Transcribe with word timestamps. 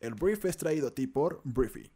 El 0.00 0.14
brief 0.14 0.44
es 0.44 0.56
traído 0.56 0.88
a 0.88 0.94
ti 0.94 1.08
por 1.08 1.40
Briefy. 1.44 1.90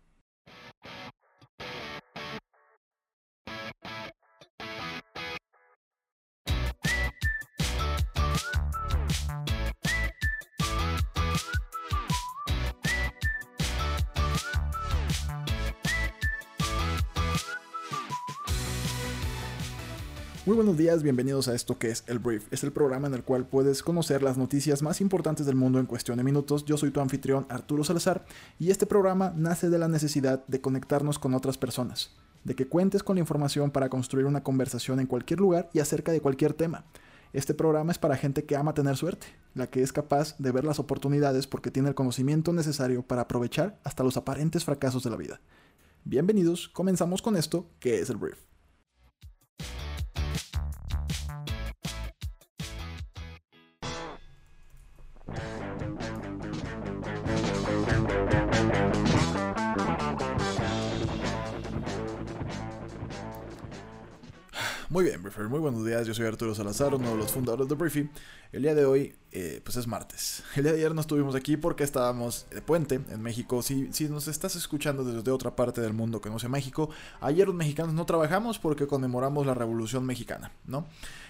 Muy 20.53 20.57
buenos 20.57 20.77
días, 20.77 21.03
bienvenidos 21.03 21.49
a 21.49 21.55
esto 21.55 21.79
que 21.79 21.89
es 21.89 22.05
El 22.07 22.19
Brief. 22.19 22.45
Es 22.51 22.63
el 22.63 22.73
programa 22.73 23.07
en 23.07 23.15
el 23.15 23.25
cual 23.25 23.47
puedes 23.47 23.83
conocer 23.83 24.23
las 24.23 24.37
noticias 24.37 24.83
más 24.83 25.01
importantes 25.01 25.47
del 25.47 25.57
mundo 25.57 25.79
en 25.79 25.87
cuestión 25.87 26.19
de 26.19 26.25
minutos. 26.25 26.67
Yo 26.67 26.77
soy 26.77 26.91
tu 26.91 27.01
anfitrión 27.01 27.47
Arturo 27.49 27.85
Salazar 27.85 28.27
y 28.59 28.71
este 28.71 28.85
programa 28.85 29.33
nace 29.35 29.71
de 29.71 29.79
la 29.79 29.89
necesidad 29.89 30.47
de 30.49 30.61
conectarnos 30.61 31.19
con 31.19 31.33
otras 31.33 31.57
personas, 31.57 32.15
de 32.45 32.55
que 32.55 32.69
cuentes 32.69 33.03
con 33.03 33.17
la 33.17 33.21
información 33.21 33.71
para 33.71 33.89
construir 33.89 34.27
una 34.27 34.43
conversación 34.43 35.01
en 35.01 35.07
cualquier 35.07 35.41
lugar 35.41 35.71
y 35.73 35.79
acerca 35.79 36.13
de 36.13 36.21
cualquier 36.21 36.53
tema. 36.53 36.85
Este 37.33 37.55
programa 37.55 37.91
es 37.91 37.99
para 37.99 38.19
gente 38.19 38.45
que 38.45 38.55
ama 38.55 38.75
tener 38.75 38.99
suerte, 38.99 39.29
la 39.55 39.69
que 39.69 39.83
es 39.83 39.91
capaz 39.91 40.37
de 40.37 40.53
ver 40.53 40.67
las 40.67 40.79
oportunidades 40.79 41.47
porque 41.47 41.71
tiene 41.71 41.89
el 41.89 41.95
conocimiento 41.95 42.53
necesario 42.53 43.01
para 43.03 43.23
aprovechar 43.23 43.81
hasta 43.85 44.05
los 44.05 44.19
aparentes 44.19 44.67
fracasos 44.67 45.03
de 45.03 45.09
la 45.09 45.17
vida. 45.17 45.41
Bienvenidos, 46.05 46.69
comenzamos 46.69 47.23
con 47.23 47.37
esto 47.39 47.71
que 47.81 48.01
es 48.01 48.11
el 48.11 48.19
Brief. 48.19 48.52
Muy 64.93 65.05
bien, 65.05 65.23
muy 65.49 65.59
buenos 65.59 65.87
días. 65.87 66.07
Yo 66.07 66.13
soy 66.13 66.27
Arturo 66.27 66.55
Salazar, 66.55 66.95
uno 66.95 67.13
de 67.13 67.17
los 67.17 67.31
fundadores 67.31 67.67
de 67.67 67.75
Briefy. 67.75 68.11
El 68.53 68.61
día 68.61 68.75
de 68.75 68.85
hoy, 68.85 69.15
eh, 69.31 69.63
pues 69.65 69.79
es 69.79 69.87
martes. 69.87 70.45
El 70.55 70.65
día 70.65 70.73
de 70.73 70.81
ayer 70.81 70.95
no 70.95 71.01
estuvimos 71.01 71.35
aquí 71.35 71.57
porque 71.57 71.83
estábamos 71.83 72.45
de 72.51 72.61
puente 72.61 73.01
en 73.09 73.23
México. 73.23 73.63
Si, 73.63 73.91
si 73.95 74.11
nos 74.11 74.29
estás 74.29 74.55
escuchando 74.55 75.03
desde 75.03 75.31
otra 75.31 75.57
parte 75.57 75.81
del 75.81 75.95
mundo 75.95 76.21
que 76.21 76.29
no 76.29 76.39
sea 76.39 76.51
México, 76.51 76.91
ayer 77.23 77.47
los 77.47 77.57
mexicanos 77.57 77.95
no 77.95 78.05
trabajamos 78.05 78.59
porque 78.59 78.87
conmemoramos 78.87 79.47
la 79.47 79.55
Revolución 79.55 80.05
Mexicana, 80.05 80.53
¿no? 80.67 80.85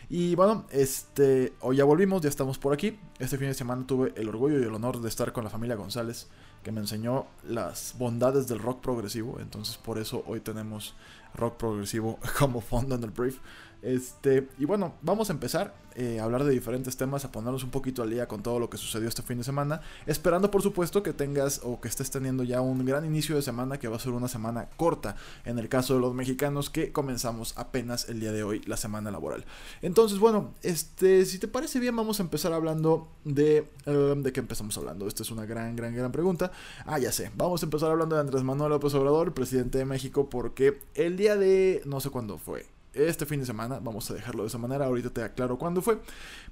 Y 0.08 0.34
bueno, 0.34 0.66
este, 0.70 1.52
hoy 1.60 1.77
ya 1.77 1.84
volvimos, 1.84 2.20
ya 2.20 2.30
estamos 2.30 2.58
por 2.58 2.74
aquí. 2.74 2.98
Este 3.20 3.38
fin 3.38 3.46
de 3.46 3.55
semana 3.55 3.86
tuve 3.86 4.12
el 4.16 4.28
orgullo 4.28 4.58
y 4.58 4.64
el 4.64 4.74
honor 4.74 5.00
de 5.00 5.08
estar 5.08 5.33
con 5.33 5.44
la 5.44 5.50
familia 5.50 5.77
González, 5.77 6.27
que 6.62 6.72
me 6.72 6.80
enseñó 6.80 7.27
las 7.44 7.94
bondades 7.98 8.48
del 8.48 8.58
rock 8.58 8.80
progresivo. 8.80 9.38
Entonces 9.41 9.77
por 9.77 9.98
eso 9.98 10.22
hoy 10.27 10.41
tenemos 10.41 10.94
rock 11.34 11.56
progresivo 11.56 12.18
como 12.38 12.60
fondo 12.60 12.94
en 12.94 13.05
el 13.05 13.10
brief. 13.10 13.38
Este, 13.83 14.48
y 14.58 14.64
bueno, 14.64 14.94
vamos 15.02 15.28
a 15.28 15.33
empezar 15.33 15.75
eh, 15.97 16.20
a 16.20 16.25
hablar 16.25 16.44
de 16.44 16.52
diferentes 16.52 16.97
temas, 16.97 17.25
a 17.25 17.33
ponernos 17.33 17.64
un 17.64 17.70
poquito 17.70 18.02
al 18.02 18.11
día 18.11 18.28
con 18.28 18.42
todo 18.42 18.58
lo 18.58 18.70
que 18.70 18.78
sucedió 18.78 19.08
este 19.08 19.22
fin 19.22 19.39
de 19.39 19.44
semana, 19.44 19.83
esperando 20.06 20.50
por 20.50 20.62
supuesto 20.62 21.02
que 21.02 21.12
tengas 21.12 21.61
o 21.64 21.80
que 21.80 21.89
estés 21.89 22.11
teniendo 22.11 22.44
ya 22.44 22.61
un 22.61 22.84
gran 22.86 23.05
inicio 23.05 23.36
de 23.36 23.42
semana 23.42 23.78
que 23.78 23.89
va 23.89 23.97
a 23.97 23.98
ser 23.98 24.12
una 24.12 24.28
semana 24.28 24.69
corta 24.77 25.16
en 25.44 25.58
el 25.58 25.69
caso 25.69 25.94
de 25.94 26.00
los 26.00 26.14
mexicanos 26.14 26.70
que 26.70 26.92
comenzamos 26.92 27.55
apenas 27.56 28.08
el 28.08 28.20
día 28.20 28.33
de 28.33 28.42
hoy 28.44 28.62
la 28.66 28.77
semana 28.77 29.11
laboral. 29.11 29.44
Entonces, 29.83 30.19
bueno, 30.19 30.55
este, 30.62 31.27
si 31.27 31.39
te 31.39 31.48
parece 31.48 31.80
bien, 31.80 31.96
vamos 31.96 32.20
a 32.20 32.22
empezar 32.22 32.52
hablando 32.52 33.08
de 33.24 33.69
um, 33.86 34.22
de 34.22 34.33
qué 34.33 34.41
empezamos 34.41 34.77
hablando. 34.78 35.08
Esta 35.08 35.24
es 35.24 35.30
una 35.30 35.44
gran, 35.44 35.77
gran, 35.77 35.94
gran 35.94 36.12
pregunta. 36.12 36.52
Ah, 36.86 36.98
ya 36.98 37.12
sé, 37.12 37.30
vamos 37.36 37.62
a 37.62 37.67
empezar 37.67 37.91
hablando 37.91 38.14
de 38.14 38.20
Andrés 38.20 38.42
Manuel 38.44 38.70
López 38.70 38.94
Obrador, 38.94 39.34
presidente 39.34 39.78
de 39.78 39.84
México, 39.84 40.30
porque 40.30 40.80
el 40.94 41.17
día 41.17 41.36
de 41.36 41.83
no 41.84 42.00
sé 42.00 42.11
cuándo 42.11 42.39
fue 42.39 42.67
este 42.95 43.27
fin 43.27 43.41
de 43.41 43.47
semana, 43.47 43.81
vamos 43.81 44.11
a 44.11 44.15
dejarlo 44.15 44.43
de 44.43 44.48
esa 44.48 44.58
manera, 44.58 44.86
ahorita 44.86 45.11
te 45.11 45.23
aclaro 45.23 45.58
cuándo 45.58 45.83
fue, 45.83 45.98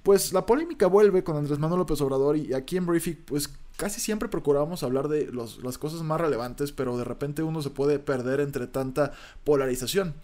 pues 0.02 0.32
la 0.32 0.46
polémica 0.46 0.86
vuelve 0.86 1.22
con 1.22 1.36
Andrés 1.36 1.58
Manuel 1.58 1.80
López 1.80 2.00
Obrador 2.00 2.36
y 2.36 2.54
aquí 2.54 2.76
en 2.76 2.86
Briefing 2.86 3.16
pues 3.26 3.50
casi 3.76 4.00
siempre 4.00 4.28
procuramos 4.28 4.82
hablar 4.82 5.08
de 5.08 5.30
las 5.32 5.78
cosas 5.78 6.02
más 6.02 6.20
relevantes, 6.20 6.72
pero 6.72 6.96
de 6.96 7.04
repente 7.04 7.42
uno 7.42 7.62
se 7.62 7.70
puede 7.70 7.98
perder 7.98 8.40
entre 8.40 8.66
tanta 8.66 9.12
polarización. 9.44 10.14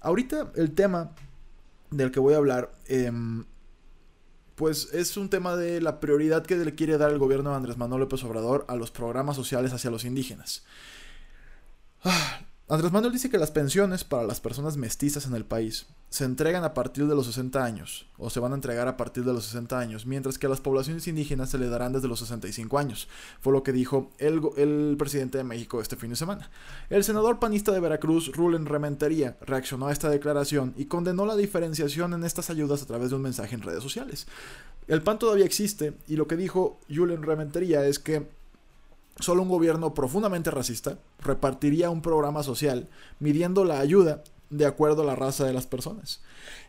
Ahorita 0.00 0.52
el 0.56 0.72
tema 0.74 1.12
del 1.90 2.10
que 2.10 2.20
voy 2.20 2.34
a 2.34 2.38
hablar, 2.38 2.72
em, 2.86 3.44
pues 4.54 4.92
es 4.92 5.16
un 5.16 5.30
tema 5.30 5.56
de 5.56 5.80
la 5.80 6.00
prioridad 6.00 6.44
que 6.44 6.56
le 6.56 6.74
quiere 6.74 6.98
dar 6.98 7.10
el 7.10 7.18
gobierno 7.18 7.50
de 7.50 7.56
Andrés 7.56 7.76
Manuel 7.76 8.00
López 8.00 8.22
Obrador 8.24 8.64
a 8.68 8.76
los 8.76 8.90
programas 8.90 9.36
sociales 9.36 9.72
hacia 9.72 9.90
los 9.90 10.04
indígenas. 10.04 10.64
Ah, 12.04 12.42
Andrés 12.66 12.92
Manuel 12.92 13.12
dice 13.12 13.28
que 13.28 13.36
las 13.36 13.50
pensiones 13.50 14.04
para 14.04 14.24
las 14.24 14.40
personas 14.40 14.78
mestizas 14.78 15.26
en 15.26 15.34
el 15.34 15.44
país 15.44 15.86
se 16.08 16.24
entregan 16.24 16.64
a 16.64 16.72
partir 16.72 17.06
de 17.06 17.14
los 17.14 17.26
60 17.26 17.62
años, 17.62 18.06
o 18.16 18.30
se 18.30 18.40
van 18.40 18.52
a 18.52 18.54
entregar 18.54 18.88
a 18.88 18.96
partir 18.96 19.22
de 19.24 19.34
los 19.34 19.44
60 19.44 19.78
años, 19.78 20.06
mientras 20.06 20.38
que 20.38 20.46
a 20.46 20.48
las 20.48 20.62
poblaciones 20.62 21.06
indígenas 21.06 21.50
se 21.50 21.58
le 21.58 21.68
darán 21.68 21.92
desde 21.92 22.08
los 22.08 22.20
65 22.20 22.78
años, 22.78 23.06
fue 23.42 23.52
lo 23.52 23.62
que 23.62 23.72
dijo 23.72 24.12
el, 24.16 24.96
presidente 24.96 25.36
de 25.36 25.44
México 25.44 25.82
este 25.82 25.96
fin 25.96 26.08
de 26.08 26.16
semana. 26.16 26.50
El 26.88 27.04
senador 27.04 27.38
panista 27.38 27.70
de 27.70 27.80
Veracruz, 27.80 28.32
Rulen 28.32 28.64
Rementería, 28.64 29.36
reaccionó 29.42 29.88
a 29.88 29.92
esta 29.92 30.08
declaración 30.08 30.72
y 30.78 30.86
condenó 30.86 31.26
la 31.26 31.36
diferenciación 31.36 32.14
en 32.14 32.24
estas 32.24 32.48
ayudas 32.48 32.80
a 32.80 32.86
través 32.86 33.10
de 33.10 33.16
un 33.16 33.22
mensaje 33.22 33.54
en 33.56 33.62
redes 33.62 33.82
sociales. 33.82 34.26
El 34.88 35.02
PAN 35.02 35.18
todavía 35.18 35.44
existe, 35.44 35.98
y 36.06 36.16
lo 36.16 36.26
que 36.26 36.38
dijo 36.38 36.80
Rulen 36.88 37.24
Rementería 37.24 37.84
es 37.84 37.98
que 37.98 38.26
Solo 39.20 39.42
un 39.42 39.48
gobierno 39.48 39.94
profundamente 39.94 40.50
racista 40.50 40.98
repartiría 41.20 41.90
un 41.90 42.02
programa 42.02 42.42
social 42.42 42.88
midiendo 43.20 43.64
la 43.64 43.78
ayuda 43.78 44.24
de 44.50 44.66
acuerdo 44.66 45.02
a 45.02 45.06
la 45.06 45.16
raza 45.16 45.44
de 45.44 45.52
las 45.52 45.66
personas. 45.66 46.22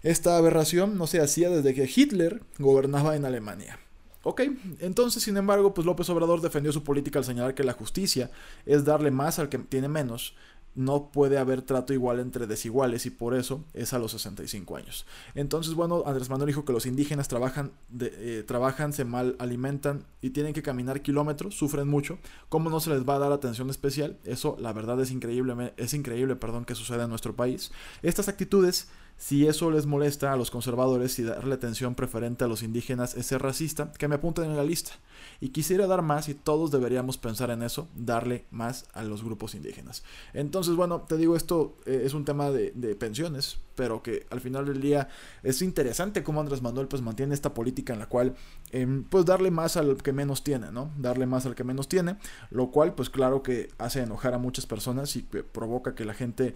Esta 0.03 0.37
aberración 0.37 0.97
no 0.97 1.07
se 1.07 1.21
hacía 1.21 1.49
desde 1.49 1.73
que 1.73 1.89
Hitler 1.93 2.43
gobernaba 2.57 3.15
en 3.15 3.25
Alemania. 3.25 3.79
Ok, 4.27 4.41
entonces, 4.79 5.21
sin 5.21 5.37
embargo, 5.37 5.75
pues 5.75 5.85
López 5.85 6.09
Obrador 6.09 6.41
defendió 6.41 6.71
su 6.71 6.83
política 6.83 7.19
al 7.19 7.25
señalar 7.25 7.53
que 7.53 7.63
la 7.63 7.73
justicia 7.73 8.31
es 8.65 8.83
darle 8.83 9.11
más 9.11 9.37
al 9.37 9.49
que 9.49 9.59
tiene 9.59 9.87
menos 9.87 10.35
no 10.75 11.11
puede 11.11 11.37
haber 11.37 11.61
trato 11.61 11.93
igual 11.93 12.19
entre 12.19 12.47
desiguales 12.47 13.05
y 13.05 13.09
por 13.09 13.33
eso 13.33 13.63
es 13.73 13.93
a 13.93 13.99
los 13.99 14.11
65 14.11 14.77
años. 14.77 15.05
Entonces, 15.33 15.73
bueno, 15.73 16.03
Andrés 16.05 16.29
Manuel 16.29 16.47
dijo 16.47 16.65
que 16.65 16.73
los 16.73 16.85
indígenas 16.85 17.27
trabajan, 17.27 17.71
eh, 17.99 18.43
trabajan, 18.45 18.93
se 18.93 19.05
mal 19.05 19.35
alimentan 19.39 20.05
y 20.21 20.31
tienen 20.31 20.53
que 20.53 20.61
caminar 20.61 21.01
kilómetros, 21.01 21.55
sufren 21.55 21.87
mucho. 21.87 22.19
¿Cómo 22.49 22.69
no 22.69 22.79
se 22.79 22.89
les 22.89 23.07
va 23.07 23.15
a 23.15 23.19
dar 23.19 23.31
atención 23.31 23.69
especial? 23.69 24.19
Eso, 24.25 24.57
la 24.59 24.73
verdad, 24.73 24.99
es 25.01 25.11
increíble, 25.11 25.73
es 25.77 25.93
increíble, 25.93 26.35
perdón, 26.35 26.65
que 26.65 26.75
suceda 26.75 27.05
en 27.05 27.09
nuestro 27.09 27.35
país. 27.35 27.71
Estas 28.01 28.27
actitudes 28.27 28.89
si 29.17 29.47
eso 29.47 29.71
les 29.71 29.85
molesta 29.85 30.33
a 30.33 30.35
los 30.35 30.51
conservadores 30.51 31.17
y 31.19 31.23
darle 31.23 31.55
atención 31.55 31.95
preferente 31.95 32.43
a 32.43 32.47
los 32.47 32.63
indígenas 32.63 33.15
es 33.15 33.27
ser 33.27 33.41
racista, 33.41 33.91
que 33.93 34.07
me 34.07 34.15
apunten 34.15 34.45
en 34.45 34.57
la 34.57 34.63
lista. 34.63 34.91
Y 35.39 35.49
quisiera 35.49 35.87
dar 35.87 36.01
más 36.01 36.27
y 36.29 36.33
todos 36.33 36.71
deberíamos 36.71 37.17
pensar 37.17 37.49
en 37.49 37.63
eso, 37.63 37.87
darle 37.95 38.45
más 38.51 38.85
a 38.93 39.03
los 39.03 39.23
grupos 39.23 39.55
indígenas. 39.55 40.03
Entonces, 40.33 40.75
bueno, 40.75 41.01
te 41.01 41.17
digo, 41.17 41.35
esto 41.35 41.77
eh, 41.85 42.03
es 42.05 42.13
un 42.13 42.25
tema 42.25 42.51
de, 42.51 42.73
pensiones, 42.95 43.57
pero 43.75 44.01
que 44.03 44.25
al 44.29 44.39
final 44.39 44.65
del 44.65 44.79
día 44.79 45.09
es 45.43 45.61
interesante 45.61 46.23
cómo 46.23 46.39
Andrés 46.39 46.61
Manuel 46.61 46.87
pues 46.87 47.01
mantiene 47.01 47.33
esta 47.33 47.53
política 47.53 47.93
en 47.93 47.99
la 47.99 48.07
cual 48.07 48.35
em, 48.71 49.03
pues 49.03 49.25
darle 49.25 49.51
más 49.51 49.75
al 49.75 49.97
que 50.01 50.13
menos 50.13 50.43
tiene, 50.43 50.71
¿no? 50.71 50.91
Darle 50.97 51.25
más 51.25 51.45
al 51.45 51.55
que 51.55 51.63
menos 51.63 51.89
tiene, 51.89 52.17
lo 52.51 52.71
cual 52.71 52.95
pues 52.95 53.09
claro 53.09 53.43
que 53.43 53.69
hace 53.77 54.01
enojar 54.01 54.33
a 54.33 54.37
muchas 54.37 54.65
personas 54.65 55.15
y 55.15 55.23
provoca 55.23 55.95
que 55.95 56.05
la 56.05 56.13
gente 56.13 56.55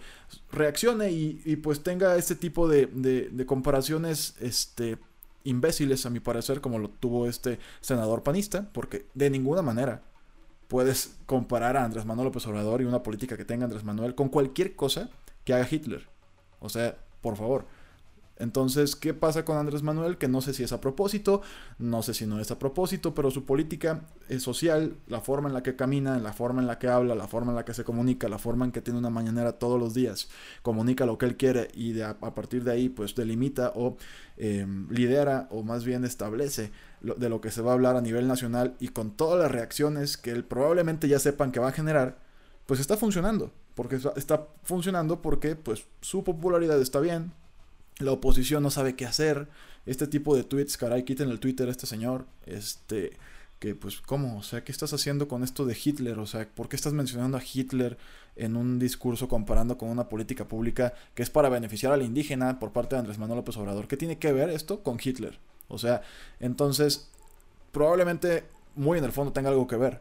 reaccione 0.50 1.10
y, 1.10 1.42
y 1.44 1.56
pues 1.56 1.82
tenga 1.82 2.16
este 2.16 2.36
tipo 2.36 2.49
tipo 2.50 2.66
de, 2.68 3.44
comparaciones 3.46 4.34
este, 4.40 4.98
imbéciles, 5.44 6.04
a 6.04 6.10
mi 6.10 6.18
parecer, 6.18 6.60
como 6.60 6.80
lo 6.80 6.90
tuvo 6.90 7.28
este 7.28 7.60
senador 7.80 8.24
panista, 8.24 8.68
porque 8.72 9.06
de 9.14 9.30
ninguna 9.30 9.62
manera 9.62 10.02
puedes 10.66 11.16
comparar 11.26 11.76
a 11.76 11.84
Andrés 11.84 12.04
Manuel 12.04 12.26
López 12.26 12.44
Obrador 12.48 12.82
y 12.82 12.86
una 12.86 13.04
política 13.04 13.36
que 13.36 13.44
tenga 13.44 13.66
Andrés 13.66 13.84
Manuel 13.84 14.16
con 14.16 14.30
cualquier 14.30 14.74
cosa 14.74 15.10
que 15.44 15.54
haga 15.54 15.68
Hitler. 15.70 16.08
O 16.58 16.68
sea, 16.68 16.98
por 17.20 17.36
favor. 17.36 17.66
Entonces, 18.40 18.96
¿qué 18.96 19.14
pasa 19.14 19.44
con 19.44 19.58
Andrés 19.58 19.82
Manuel? 19.82 20.16
Que 20.16 20.26
no 20.26 20.40
sé 20.40 20.54
si 20.54 20.62
es 20.62 20.72
a 20.72 20.80
propósito, 20.80 21.42
no 21.78 22.02
sé 22.02 22.14
si 22.14 22.26
no 22.26 22.40
es 22.40 22.50
a 22.50 22.58
propósito, 22.58 23.14
pero 23.14 23.30
su 23.30 23.44
política 23.44 24.02
es 24.28 24.42
social, 24.42 24.96
la 25.08 25.20
forma 25.20 25.48
en 25.48 25.54
la 25.54 25.62
que 25.62 25.76
camina, 25.76 26.18
la 26.18 26.32
forma 26.32 26.60
en 26.60 26.66
la 26.66 26.78
que 26.78 26.88
habla, 26.88 27.14
la 27.14 27.28
forma 27.28 27.52
en 27.52 27.56
la 27.56 27.64
que 27.64 27.74
se 27.74 27.84
comunica, 27.84 28.28
la 28.28 28.38
forma 28.38 28.64
en 28.64 28.72
que 28.72 28.80
tiene 28.80 28.98
una 28.98 29.10
mañanera 29.10 29.52
todos 29.52 29.78
los 29.78 29.92
días, 29.92 30.28
comunica 30.62 31.04
lo 31.04 31.18
que 31.18 31.26
él 31.26 31.36
quiere 31.36 31.68
y 31.74 31.92
de 31.92 32.04
a, 32.04 32.18
partir 32.18 32.64
de 32.64 32.72
ahí 32.72 32.88
pues 32.88 33.14
delimita 33.14 33.72
o 33.76 33.96
em, 34.38 34.88
lidera 34.90 35.46
o 35.50 35.62
más 35.62 35.84
bien 35.84 36.04
establece 36.04 36.72
de 37.00 37.28
lo 37.28 37.40
que 37.40 37.50
se 37.50 37.62
va 37.62 37.72
a 37.72 37.74
hablar 37.74 37.96
a 37.96 38.00
nivel 38.00 38.26
nacional 38.26 38.74
y 38.78 38.88
con 38.88 39.10
todas 39.10 39.38
las 39.38 39.50
reacciones 39.50 40.16
que 40.16 40.30
él 40.30 40.44
probablemente 40.44 41.08
ya 41.08 41.18
sepan 41.18 41.52
que 41.52 41.60
va 41.60 41.68
a 41.68 41.72
generar, 41.72 42.18
pues 42.66 42.80
está 42.80 42.96
funcionando. 42.96 43.52
Porque 43.74 43.96
está 44.16 44.48
funcionando 44.62 45.22
porque 45.22 45.56
pues 45.56 45.86
su 46.00 46.24
popularidad 46.24 46.80
está 46.80 47.00
bien, 47.00 47.32
la 48.00 48.12
oposición 48.12 48.62
no 48.62 48.70
sabe 48.70 48.96
qué 48.96 49.06
hacer. 49.06 49.48
Este 49.86 50.06
tipo 50.06 50.36
de 50.36 50.44
tweets, 50.44 50.76
caray, 50.76 51.04
quiten 51.04 51.30
el 51.30 51.40
Twitter 51.40 51.68
a 51.68 51.70
este 51.70 51.86
señor. 51.86 52.26
Este, 52.46 53.12
que 53.58 53.74
pues, 53.74 54.00
¿cómo? 54.00 54.38
O 54.38 54.42
sea, 54.42 54.64
¿qué 54.64 54.72
estás 54.72 54.92
haciendo 54.92 55.28
con 55.28 55.44
esto 55.44 55.64
de 55.64 55.76
Hitler? 55.82 56.18
O 56.18 56.26
sea, 56.26 56.48
¿por 56.48 56.68
qué 56.68 56.76
estás 56.76 56.92
mencionando 56.92 57.36
a 57.36 57.42
Hitler 57.42 57.98
en 58.36 58.56
un 58.56 58.78
discurso 58.78 59.28
comparando 59.28 59.76
con 59.76 59.90
una 59.90 60.08
política 60.08 60.48
pública 60.48 60.94
que 61.14 61.22
es 61.22 61.30
para 61.30 61.48
beneficiar 61.48 61.92
al 61.92 62.02
indígena 62.02 62.58
por 62.58 62.72
parte 62.72 62.96
de 62.96 63.00
Andrés 63.00 63.18
Manuel 63.18 63.38
López 63.38 63.56
Obrador? 63.56 63.86
¿Qué 63.86 63.96
tiene 63.96 64.18
que 64.18 64.32
ver 64.32 64.50
esto 64.50 64.82
con 64.82 64.98
Hitler? 65.02 65.38
O 65.68 65.78
sea, 65.78 66.02
entonces, 66.40 67.10
probablemente 67.70 68.44
muy 68.74 68.98
en 68.98 69.04
el 69.04 69.12
fondo 69.12 69.32
tenga 69.32 69.50
algo 69.50 69.66
que 69.66 69.76
ver. 69.76 70.00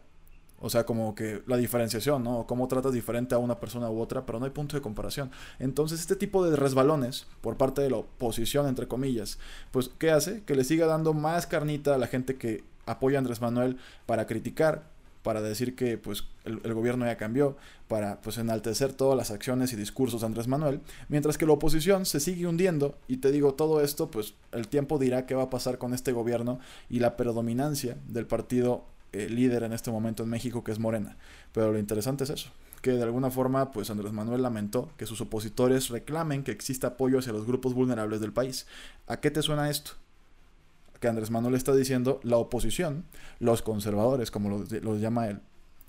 O 0.62 0.70
sea, 0.70 0.86
como 0.86 1.16
que 1.16 1.42
la 1.48 1.58
diferenciación, 1.58 2.24
¿no? 2.24 2.46
Cómo 2.48 2.68
tratas 2.68 2.94
diferente 2.94 3.36
a 3.36 3.38
una 3.38 3.60
persona 3.60 3.90
u 3.90 4.00
otra, 4.00 4.26
pero 4.26 4.40
no 4.40 4.46
hay 4.46 4.52
punto 4.52 4.76
de 4.76 4.82
comparación. 4.82 5.32
Entonces, 5.58 6.00
este 6.02 6.16
tipo 6.16 6.46
de 6.46 6.56
resbalones 6.56 7.28
por 7.42 7.58
parte 7.58 7.82
de 7.82 7.90
la 7.90 7.98
oposición, 7.98 8.68
entre 8.68 8.88
comillas, 8.88 9.40
pues, 9.72 9.90
¿qué 9.98 10.12
hace? 10.12 10.44
Que 10.44 10.56
le 10.56 10.64
siga 10.64 10.86
dando 10.86 11.14
más 11.14 11.48
carnita 11.48 11.96
a 11.96 11.98
la 11.98 12.08
gente 12.08 12.36
que 12.36 12.64
apoya 12.86 13.18
a 13.18 13.20
Andrés 13.20 13.42
Manuel 13.42 13.78
para 14.06 14.26
criticar, 14.26 14.84
para 15.24 15.42
decir 15.42 15.76
que 15.76 15.98
pues 15.98 16.24
el, 16.46 16.74
gobierno 16.74 17.06
ya 17.06 17.18
cambió, 17.18 17.58
para 17.88 18.22
pues 18.22 18.38
enaltecer 18.38 18.94
todas 18.94 19.18
las 19.18 19.32
acciones 19.32 19.74
y 19.74 19.76
discursos 19.76 20.22
de 20.22 20.28
Andrés 20.28 20.48
Manuel, 20.48 20.82
mientras 21.08 21.38
que 21.38 21.46
la 21.46 21.54
oposición 21.54 22.06
se 22.06 22.20
sigue 22.20 22.48
hundiendo 22.48 22.98
y 23.08 23.18
te 23.18 23.32
digo 23.32 23.54
todo 23.54 23.82
esto 23.82 24.10
pues 24.10 24.34
el 24.52 24.68
tiempo 24.68 24.98
dirá 24.98 25.26
qué 25.26 25.36
va 25.36 25.44
a 25.44 25.50
pasar 25.50 25.78
con 25.78 25.94
este 25.94 26.14
gobierno 26.14 26.60
y 26.90 27.00
la 27.00 27.18
predominancia 27.18 27.98
del 28.08 28.28
partido 28.28 28.86
eh, 29.12 29.28
líder 29.30 29.64
en 29.64 29.74
este 29.74 29.92
momento 29.92 30.24
en 30.24 30.30
México, 30.30 30.64
que 30.64 30.72
es 30.72 30.80
Morena. 30.80 31.18
Pero 31.52 31.72
lo 31.72 31.80
interesante 31.80 32.24
es 32.24 32.30
eso, 32.30 32.50
que 32.82 32.92
de 32.92 33.04
alguna 33.04 33.32
forma, 33.32 33.72
pues 33.72 33.90
Andrés 33.90 34.14
Manuel 34.14 34.44
lamentó 34.44 34.90
que 34.98 35.06
sus 35.06 35.22
opositores 35.22 35.90
reclamen 35.90 36.44
que 36.44 36.52
exista 36.52 36.88
apoyo 36.88 37.20
hacia 37.20 37.34
los 37.34 37.46
grupos 37.46 37.74
vulnerables 37.74 38.22
del 38.22 38.34
país. 38.34 38.68
¿A 39.08 39.18
qué 39.18 39.32
te 39.32 39.42
suena 39.42 39.70
esto? 39.70 39.92
Que 41.00 41.08
Andrés 41.08 41.32
Manuel 41.32 41.56
está 41.56 41.74
diciendo, 41.74 42.20
la 42.24 42.38
oposición, 42.38 43.06
los 43.40 43.62
conservadores, 43.62 44.32
como 44.32 44.50
los, 44.50 45.02
llama 45.02 45.28
él, 45.28 45.40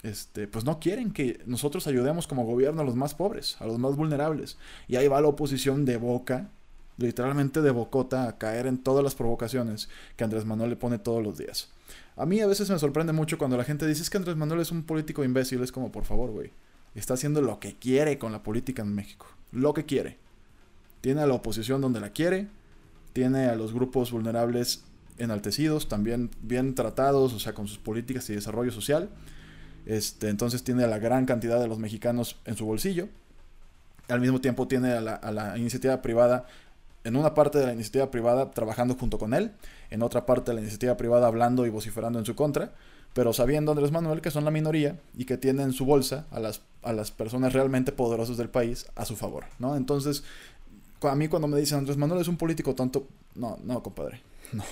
este, 0.02 0.49
pues 0.49 0.64
no 0.64 0.81
quieren 0.81 1.12
que 1.12 1.43
nosotros 1.44 1.87
ayudemos 1.87 2.26
como 2.26 2.46
gobierno 2.46 2.81
a 2.81 2.84
los 2.84 2.96
más 2.96 3.14
pobres, 3.14 3.56
a 3.61 3.67
los 3.67 3.78
más 3.78 3.96
vulnerables. 3.96 4.56
Y 4.88 4.96
ahí 4.96 5.08
va 5.08 5.20
la 5.20 5.28
oposición 5.28 5.84
de 5.84 5.99
boca, 5.99 6.49
literalmente 6.96 7.61
de 7.61 7.70
bocota, 7.70 8.28
a 8.28 8.38
caer 8.38 8.67
en 8.67 8.78
todas 8.78 9.05
las 9.05 9.14
provocaciones 9.14 9.90
que 10.17 10.25
Andrés 10.25 10.46
Manuel 10.46 10.70
le 10.70 10.76
pone 10.76 10.99
todos 10.99 11.22
los 11.22 11.37
días. 11.37 11.69
A 12.16 12.26
mí 12.26 12.40
a 12.40 12.46
veces 12.46 12.69
me 12.70 12.78
sorprende 12.78 13.12
mucho 13.12 13.38
cuando 13.38 13.56
la 13.56 13.64
gente 13.64 13.87
dice 13.87 14.02
es 14.02 14.10
que 14.10 14.16
Andrés 14.16 14.37
Manuel 14.37 14.60
es 14.60 14.70
un 14.70 14.82
político 14.82 15.25
imbécil. 15.25 15.62
Es 15.62 15.72
como, 15.72 15.90
por 15.90 16.04
favor, 16.04 16.31
güey. 16.31 16.50
Está 16.94 17.14
haciendo 17.14 17.40
lo 17.40 17.60
que 17.60 17.76
quiere 17.76 18.19
con 18.19 18.32
la 18.32 18.42
política 18.42 18.82
en 18.82 18.94
México. 18.94 19.26
Lo 19.52 19.75
que 19.75 19.87
quiere. 19.87 20.19
Tiene 21.00 21.22
a 21.22 21.26
la 21.26 21.34
oposición 21.34 21.81
donde 21.81 22.00
la 22.00 22.10
quiere. 22.10 22.48
Tiene 23.12 23.46
a 23.46 23.54
los 23.54 23.72
grupos 23.72 24.12
vulnerables 24.12 24.84
enaltecidos, 25.19 25.88
también 25.88 26.31
bien 26.42 26.75
tratados, 26.75 27.32
o 27.32 27.38
sea, 27.38 27.52
con 27.52 27.69
sus 27.69 27.78
políticas 27.78 28.28
y 28.31 28.34
desarrollo 28.34 28.72
social. 28.72 29.10
Este, 29.86 30.28
entonces 30.28 30.62
tiene 30.62 30.84
a 30.84 30.86
la 30.86 30.98
gran 30.98 31.26
cantidad 31.26 31.60
de 31.60 31.69
los 31.69 31.78
mexicanos 31.78 32.36
en 32.44 32.56
su 32.56 32.66
bolsillo. 32.66 33.08
Al 34.08 34.20
mismo 34.20 34.40
tiempo 34.40 34.66
tiene 34.66 34.93
a 34.93 35.00
la, 35.00 35.14
a 35.14 35.31
la 35.32 35.58
iniciativa 35.58 36.02
privada 36.02 36.46
en 37.05 37.17
una 37.17 37.35
parte 37.35 37.58
de 37.58 37.67
la 37.67 37.73
iniciativa 37.73 38.11
privada 38.11 38.50
trabajando 38.50 38.94
junto 38.94 39.19
con 39.19 39.35
él, 39.35 39.52
en 39.91 40.02
otra 40.02 40.26
parte 40.26 40.50
de 40.50 40.55
la 40.56 40.61
iniciativa 40.61 40.97
privada 40.97 41.26
hablando 41.26 41.67
y 41.67 41.70
vociferando 41.70 42.19
en 42.19 42.26
su 42.26 42.35
contra, 42.35 42.73
pero 43.14 43.32
sabiendo 43.32 43.73
Andrés 43.73 43.91
Manuel 43.91 44.20
que 44.20 44.31
son 44.31 44.44
la 44.44 44.50
minoría 44.50 44.99
y 45.17 45.25
que 45.25 45.37
tienen 45.37 45.67
en 45.67 45.73
su 45.73 45.85
bolsa 45.85 46.26
a 46.31 46.41
las, 46.41 46.62
a 46.82 46.93
las 46.93 47.11
personas 47.11 47.52
realmente 47.52 47.93
poderosas 47.93 48.37
del 48.37 48.50
país 48.50 48.87
a 48.94 49.05
su 49.05 49.17
favor, 49.17 49.44
¿no? 49.58 49.76
Entonces, 49.76 50.23
a 51.02 51.14
mí 51.14 51.29
cuando 51.29 51.49
me 51.49 51.58
dicen 51.58 51.79
Andrés 51.79 51.97
Manuel 51.97 52.20
es 52.20 52.29
un 52.29 52.37
político 52.37 52.75
tonto, 52.75 53.06
no, 53.35 53.58
no, 53.64 53.82
compadre, 53.82 54.23
no. 54.53 54.64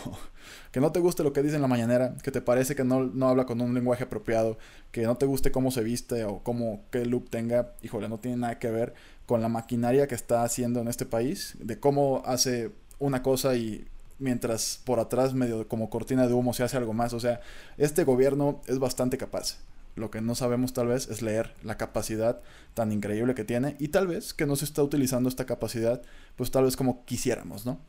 Que 0.72 0.80
no 0.80 0.92
te 0.92 1.00
guste 1.00 1.22
lo 1.22 1.32
que 1.32 1.42
dice 1.42 1.56
en 1.56 1.62
la 1.62 1.68
mañanera, 1.68 2.14
que 2.22 2.30
te 2.30 2.40
parece 2.40 2.74
que 2.74 2.84
no, 2.84 3.04
no 3.04 3.28
habla 3.28 3.46
con 3.46 3.60
un 3.60 3.74
lenguaje 3.74 4.04
apropiado, 4.04 4.58
que 4.92 5.02
no 5.02 5.16
te 5.16 5.26
guste 5.26 5.50
cómo 5.50 5.70
se 5.70 5.82
viste 5.82 6.24
o 6.24 6.40
cómo, 6.40 6.82
qué 6.90 7.04
look 7.04 7.30
tenga, 7.30 7.72
híjole, 7.82 8.08
no 8.08 8.18
tiene 8.18 8.36
nada 8.36 8.58
que 8.58 8.70
ver 8.70 8.94
con 9.28 9.42
la 9.42 9.50
maquinaria 9.50 10.06
que 10.06 10.14
está 10.14 10.42
haciendo 10.42 10.80
en 10.80 10.88
este 10.88 11.04
país, 11.04 11.54
de 11.60 11.78
cómo 11.78 12.22
hace 12.24 12.72
una 12.98 13.22
cosa 13.22 13.56
y 13.56 13.86
mientras 14.18 14.80
por 14.86 15.00
atrás 15.00 15.34
medio 15.34 15.68
como 15.68 15.90
cortina 15.90 16.26
de 16.26 16.32
humo 16.32 16.54
se 16.54 16.62
hace 16.62 16.78
algo 16.78 16.94
más. 16.94 17.12
O 17.12 17.20
sea, 17.20 17.42
este 17.76 18.04
gobierno 18.04 18.62
es 18.66 18.78
bastante 18.78 19.18
capaz. 19.18 19.58
Lo 19.96 20.10
que 20.10 20.22
no 20.22 20.34
sabemos 20.34 20.72
tal 20.72 20.86
vez 20.86 21.10
es 21.10 21.20
leer 21.20 21.52
la 21.62 21.76
capacidad 21.76 22.40
tan 22.72 22.90
increíble 22.90 23.34
que 23.34 23.44
tiene 23.44 23.76
y 23.78 23.88
tal 23.88 24.06
vez 24.06 24.32
que 24.32 24.46
no 24.46 24.56
se 24.56 24.64
está 24.64 24.82
utilizando 24.82 25.28
esta 25.28 25.44
capacidad 25.44 26.00
pues 26.36 26.50
tal 26.50 26.64
vez 26.64 26.74
como 26.74 27.04
quisiéramos, 27.04 27.66
¿no? 27.66 27.80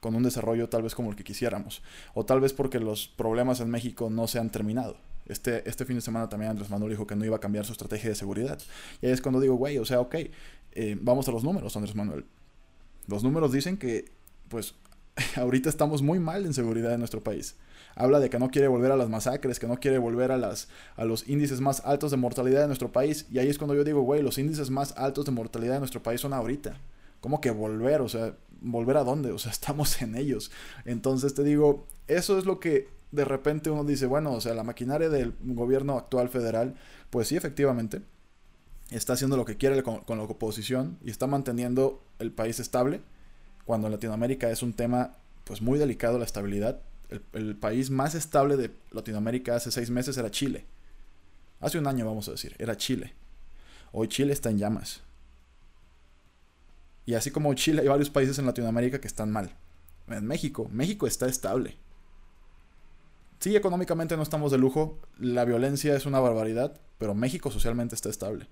Con 0.00 0.14
un 0.14 0.22
desarrollo 0.22 0.70
tal 0.70 0.80
vez 0.80 0.94
como 0.94 1.10
el 1.10 1.16
que 1.16 1.24
quisiéramos. 1.24 1.82
O 2.14 2.24
tal 2.24 2.40
vez 2.40 2.54
porque 2.54 2.80
los 2.80 3.06
problemas 3.06 3.60
en 3.60 3.68
México 3.68 4.08
no 4.08 4.28
se 4.28 4.38
han 4.38 4.48
terminado. 4.48 4.96
Este, 5.26 5.68
este 5.68 5.84
fin 5.84 5.96
de 5.96 6.02
semana 6.02 6.28
también 6.28 6.52
Andrés 6.52 6.70
Manuel 6.70 6.92
dijo 6.92 7.06
que 7.06 7.16
no 7.16 7.24
iba 7.24 7.36
a 7.36 7.40
cambiar 7.40 7.64
su 7.66 7.72
estrategia 7.72 8.08
de 8.08 8.14
seguridad. 8.14 8.58
Y 9.02 9.06
ahí 9.06 9.12
es 9.12 9.20
cuando 9.20 9.40
digo, 9.40 9.56
güey, 9.56 9.78
o 9.78 9.84
sea, 9.84 10.00
ok, 10.00 10.14
eh, 10.76 10.98
vamos 11.00 11.26
a 11.26 11.32
los 11.32 11.42
números, 11.42 11.74
Andrés 11.74 11.94
Manuel. 11.94 12.26
Los 13.06 13.24
números 13.24 13.50
dicen 13.50 13.78
que, 13.78 14.12
pues, 14.48 14.74
ahorita 15.36 15.70
estamos 15.70 16.02
muy 16.02 16.20
mal 16.20 16.44
en 16.44 16.52
seguridad 16.52 16.92
en 16.92 16.98
nuestro 16.98 17.24
país. 17.24 17.56
Habla 17.94 18.20
de 18.20 18.28
que 18.28 18.38
no 18.38 18.50
quiere 18.50 18.68
volver 18.68 18.92
a 18.92 18.96
las 18.96 19.08
masacres, 19.08 19.58
que 19.58 19.66
no 19.66 19.80
quiere 19.80 19.96
volver 19.96 20.30
a, 20.32 20.36
las, 20.36 20.68
a 20.96 21.06
los 21.06 21.26
índices 21.28 21.62
más 21.62 21.80
altos 21.86 22.10
de 22.10 22.18
mortalidad 22.18 22.60
de 22.60 22.66
nuestro 22.66 22.92
país. 22.92 23.26
Y 23.30 23.38
ahí 23.38 23.48
es 23.48 23.56
cuando 23.56 23.74
yo 23.74 23.84
digo, 23.84 24.02
güey, 24.02 24.20
los 24.20 24.36
índices 24.36 24.68
más 24.68 24.92
altos 24.98 25.24
de 25.24 25.32
mortalidad 25.32 25.74
de 25.74 25.78
nuestro 25.78 26.02
país 26.02 26.20
son 26.20 26.34
ahorita. 26.34 26.78
¿Cómo 27.22 27.40
que 27.40 27.50
volver? 27.50 28.02
O 28.02 28.08
sea, 28.10 28.36
¿volver 28.60 28.98
a 28.98 29.04
dónde? 29.04 29.32
O 29.32 29.38
sea, 29.38 29.52
estamos 29.52 30.02
en 30.02 30.14
ellos. 30.14 30.50
Entonces 30.84 31.32
te 31.32 31.42
digo, 31.42 31.86
eso 32.06 32.38
es 32.38 32.44
lo 32.44 32.60
que 32.60 32.88
de 33.12 33.24
repente 33.24 33.70
uno 33.70 33.82
dice, 33.82 34.04
bueno, 34.04 34.32
o 34.32 34.42
sea, 34.42 34.52
la 34.52 34.62
maquinaria 34.62 35.08
del 35.08 35.32
gobierno 35.40 35.96
actual 35.96 36.28
federal, 36.28 36.74
pues 37.08 37.28
sí, 37.28 37.36
efectivamente, 37.36 38.02
está 38.90 39.14
haciendo 39.14 39.36
lo 39.36 39.44
que 39.44 39.56
quiere 39.56 39.82
con, 39.82 40.02
la 40.06 40.22
oposición 40.22 40.98
y 41.02 41.10
está 41.10 41.26
manteniendo 41.26 42.02
el 42.18 42.32
país 42.32 42.60
estable, 42.60 43.00
cuando 43.64 43.88
en 43.88 43.92
Latinoamérica 43.92 44.50
es 44.50 44.62
un 44.62 44.72
tema 44.72 45.16
pues 45.44 45.60
muy 45.60 45.78
delicado 45.78 46.18
la 46.18 46.24
estabilidad. 46.24 46.80
El, 47.32 47.56
país 47.56 47.90
más 47.90 48.14
estable 48.14 48.56
de 48.56 48.72
Latinoamérica 48.90 49.56
hace 49.56 49.70
seis 49.70 49.90
meses 49.90 50.16
era 50.18 50.30
Chile. 50.30 50.66
Hace 51.60 51.78
un 51.78 51.86
año 51.86 52.06
vamos 52.06 52.28
a 52.28 52.32
decir, 52.32 52.54
era 52.58 52.76
Chile. 52.76 53.14
Hoy 53.92 54.08
Chile 54.08 54.32
está 54.32 54.50
en 54.50 54.58
llamas. 54.58 55.02
Y 57.06 57.14
así 57.14 57.30
como 57.30 57.54
Chile 57.54 57.82
hay 57.82 57.88
varios 57.88 58.10
países 58.10 58.38
en 58.38 58.46
Latinoamérica 58.46 59.00
que 59.00 59.06
están 59.06 59.30
mal. 59.30 59.54
En 60.08 60.26
México, 60.26 60.68
México 60.70 61.06
está 61.06 61.26
estable. 61.26 61.76
Sí, 63.38 63.54
económicamente 63.54 64.16
no 64.16 64.22
estamos 64.22 64.50
de 64.50 64.58
lujo, 64.58 64.98
la 65.18 65.44
violencia 65.44 65.94
es 65.94 66.06
una 66.06 66.20
barbaridad, 66.20 66.80
pero 66.98 67.14
México 67.14 67.50
socialmente 67.50 67.94
está 67.94 68.08
estable. 68.08 68.48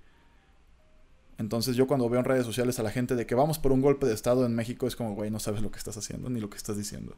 Entonces 1.38 1.76
yo 1.76 1.86
cuando 1.86 2.08
veo 2.08 2.20
en 2.20 2.24
redes 2.24 2.46
sociales 2.46 2.78
a 2.78 2.82
la 2.82 2.90
gente 2.90 3.16
de 3.16 3.26
que 3.26 3.34
vamos 3.34 3.58
por 3.58 3.72
un 3.72 3.80
golpe 3.80 4.06
de 4.06 4.14
Estado 4.14 4.46
en 4.46 4.54
México 4.54 4.86
es 4.86 4.94
como, 4.94 5.14
güey, 5.14 5.30
no 5.30 5.40
sabes 5.40 5.62
lo 5.62 5.70
que 5.70 5.78
estás 5.78 5.96
haciendo 5.96 6.30
ni 6.30 6.40
lo 6.40 6.48
que 6.48 6.56
estás 6.56 6.76
diciendo. 6.76 7.16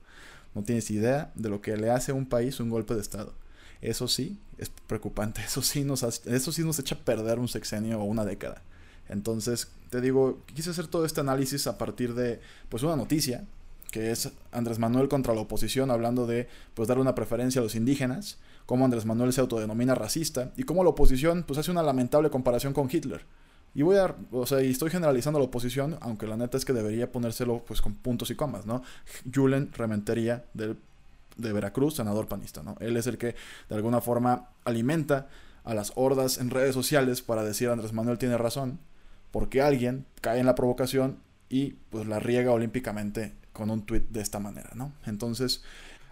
No 0.55 0.63
tienes 0.63 0.91
idea 0.91 1.33
de 1.35 1.51
lo 1.51 1.61
que 1.61 1.77
le 1.77 1.91
hace 1.91 2.13
a 2.13 2.15
un 2.15 2.27
país 2.27 2.59
un 2.61 2.71
golpe 2.71 2.95
de 2.95 3.03
Estado. 3.03 3.35
Eso 3.83 4.09
sí, 4.09 4.39
es 4.59 4.71
preocupante. 4.87 5.43
Eso 5.47 5.63
sí 5.63 5.85
nos, 5.85 6.03
eso 6.03 6.53
sí 6.53 6.63
nos 6.63 6.79
echa 6.79 6.95
a 6.95 6.99
perder 6.99 7.39
un 7.39 7.49
sexenio 7.49 8.01
o 8.01 8.05
una 8.05 8.25
década. 8.25 8.63
Entonces, 9.09 9.69
te 9.91 10.01
digo, 10.01 10.41
quise 10.55 10.71
hacer 10.71 10.89
todo 10.89 11.05
este 11.05 11.21
análisis 11.21 11.67
a 11.67 11.79
partir 11.79 12.15
de, 12.15 12.41
pues, 12.69 12.83
una 12.83 12.97
noticia, 12.97 13.45
que 13.93 14.11
es 14.11 14.31
Andrés 14.51 14.79
Manuel 14.79 15.09
contra 15.09 15.35
la 15.35 15.43
oposición, 15.43 15.91
hablando 15.91 16.27
de, 16.27 16.49
pues, 16.75 16.89
darle 16.89 17.03
una 17.03 17.15
preferencia 17.15 17.61
a 17.61 17.65
los 17.65 17.77
indígenas, 17.77 18.39
cómo 18.67 18.85
Andrés 18.85 19.07
Manuel 19.07 19.33
se 19.33 19.41
autodenomina 19.41 19.95
racista, 19.95 20.53
y 20.57 20.65
cómo 20.65 20.83
la 20.83 20.91
oposición, 20.91 21.45
pues, 21.47 21.59
hace 21.59 21.71
una 21.71 21.85
lamentable 21.85 22.31
comparación 22.31 22.73
con 22.73 22.89
Hitler. 22.91 23.25
Y 23.77 23.83
voy 23.83 23.99
a, 23.99 24.17
o 24.33 24.47
sea, 24.47 24.63
y 24.63 24.71
estoy 24.71 24.89
generalizando 24.89 25.39
la 25.39 25.45
oposición, 25.45 25.99
aunque 26.01 26.27
la 26.27 26.39
neta 26.39 26.57
es 26.57 26.65
que 26.65 26.73
debería 26.73 27.13
ponérselo 27.13 27.63
pues 27.67 27.83
con 27.83 27.95
puntos 27.95 28.31
y 28.31 28.35
comas, 28.35 28.65
¿no? 28.65 28.83
Julen 29.33 29.71
Rementería 29.75 30.47
de 30.55 31.53
Veracruz, 31.53 31.97
senador 31.97 32.27
panista, 32.27 32.63
¿no? 32.63 32.79
Él 32.81 32.97
es 32.97 33.07
el 33.07 33.19
que 33.19 33.35
de 33.69 33.75
alguna 33.75 34.01
forma 34.01 34.49
alimenta 34.65 35.29
a 35.63 35.75
las 35.75 35.93
hordas 35.95 36.39
en 36.39 36.49
redes 36.49 36.75
sociales 36.75 37.21
para 37.21 37.45
decir 37.45 37.69
Andrés 37.69 37.93
Manuel 37.93 38.17
tiene 38.17 38.39
razón, 38.39 38.79
porque 39.31 39.61
alguien 39.61 40.07
cae 40.23 40.41
en 40.41 40.47
la 40.47 40.55
provocación 40.55 41.19
y 41.51 41.73
pues 41.91 42.07
la 42.07 42.19
riega 42.19 42.53
olímpicamente 42.53 43.35
con 43.53 43.69
un 43.69 43.85
tuit 43.85 44.09
de 44.09 44.23
esta 44.23 44.39
manera, 44.39 44.71
¿no? 44.75 44.95
Entonces, 45.05 45.63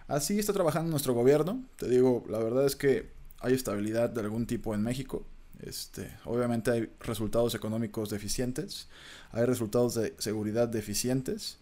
así 0.07 0.37
está 0.37 0.53
trabajando 0.53 0.91
nuestro 0.91 1.15
gobierno. 1.15 1.63
Te 1.77 1.89
digo, 1.89 2.25
la 2.29 2.37
verdad 2.37 2.67
es 2.67 2.75
que 2.75 3.09
hay 3.39 3.55
estabilidad 3.55 4.11
de 4.11 4.21
algún 4.21 4.45
tipo 4.45 4.75
en 4.75 4.83
México. 4.83 5.25
Este, 5.61 6.11
obviamente 6.25 6.71
hay 6.71 6.89
resultados 6.99 7.55
económicos 7.55 8.09
deficientes, 8.09 8.87
hay 9.31 9.45
resultados 9.45 9.95
de 9.95 10.13
seguridad 10.17 10.67
deficientes, 10.67 11.57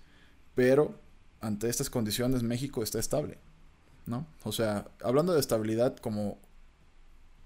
pero 0.55 0.99
ante 1.41 1.69
estas 1.69 1.89
condiciones 1.89 2.43
México 2.43 2.83
está 2.83 2.99
estable, 2.99 3.37
¿no? 4.05 4.25
O 4.43 4.51
sea, 4.51 4.87
hablando 5.01 5.33
de 5.33 5.39
estabilidad 5.39 5.97
como 5.97 6.39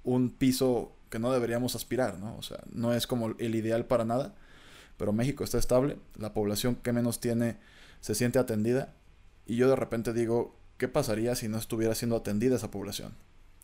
un 0.04 0.30
piso 0.30 0.94
que 1.10 1.20
no 1.20 1.32
deberíamos 1.32 1.76
aspirar, 1.76 2.20
¿no? 2.20 2.38
O 2.38 2.42
sea, 2.42 2.60
no 2.72 2.94
es 2.94 3.08
como 3.08 3.36
el 3.38 3.56
ideal 3.56 3.86
para 3.86 4.06
nada, 4.06 4.36
pero 4.98 5.14
México 5.14 5.44
está 5.44 5.58
estable, 5.58 5.98
la 6.16 6.34
población 6.34 6.76
que 6.76 6.94
menos 6.94 7.20
tiene 7.20 7.58
se 8.02 8.16
siente 8.16 8.40
atendida 8.40 8.94
y 9.46 9.56
yo 9.56 9.70
de 9.70 9.76
repente 9.76 10.14
digo, 10.14 10.56
¿qué 10.78 10.88
pasaría 10.88 11.36
si 11.36 11.48
no 11.48 11.58
estuviera 11.58 11.96
siendo 11.96 12.16
atendida 12.16 12.56
esa 12.56 12.72
población? 12.72 13.14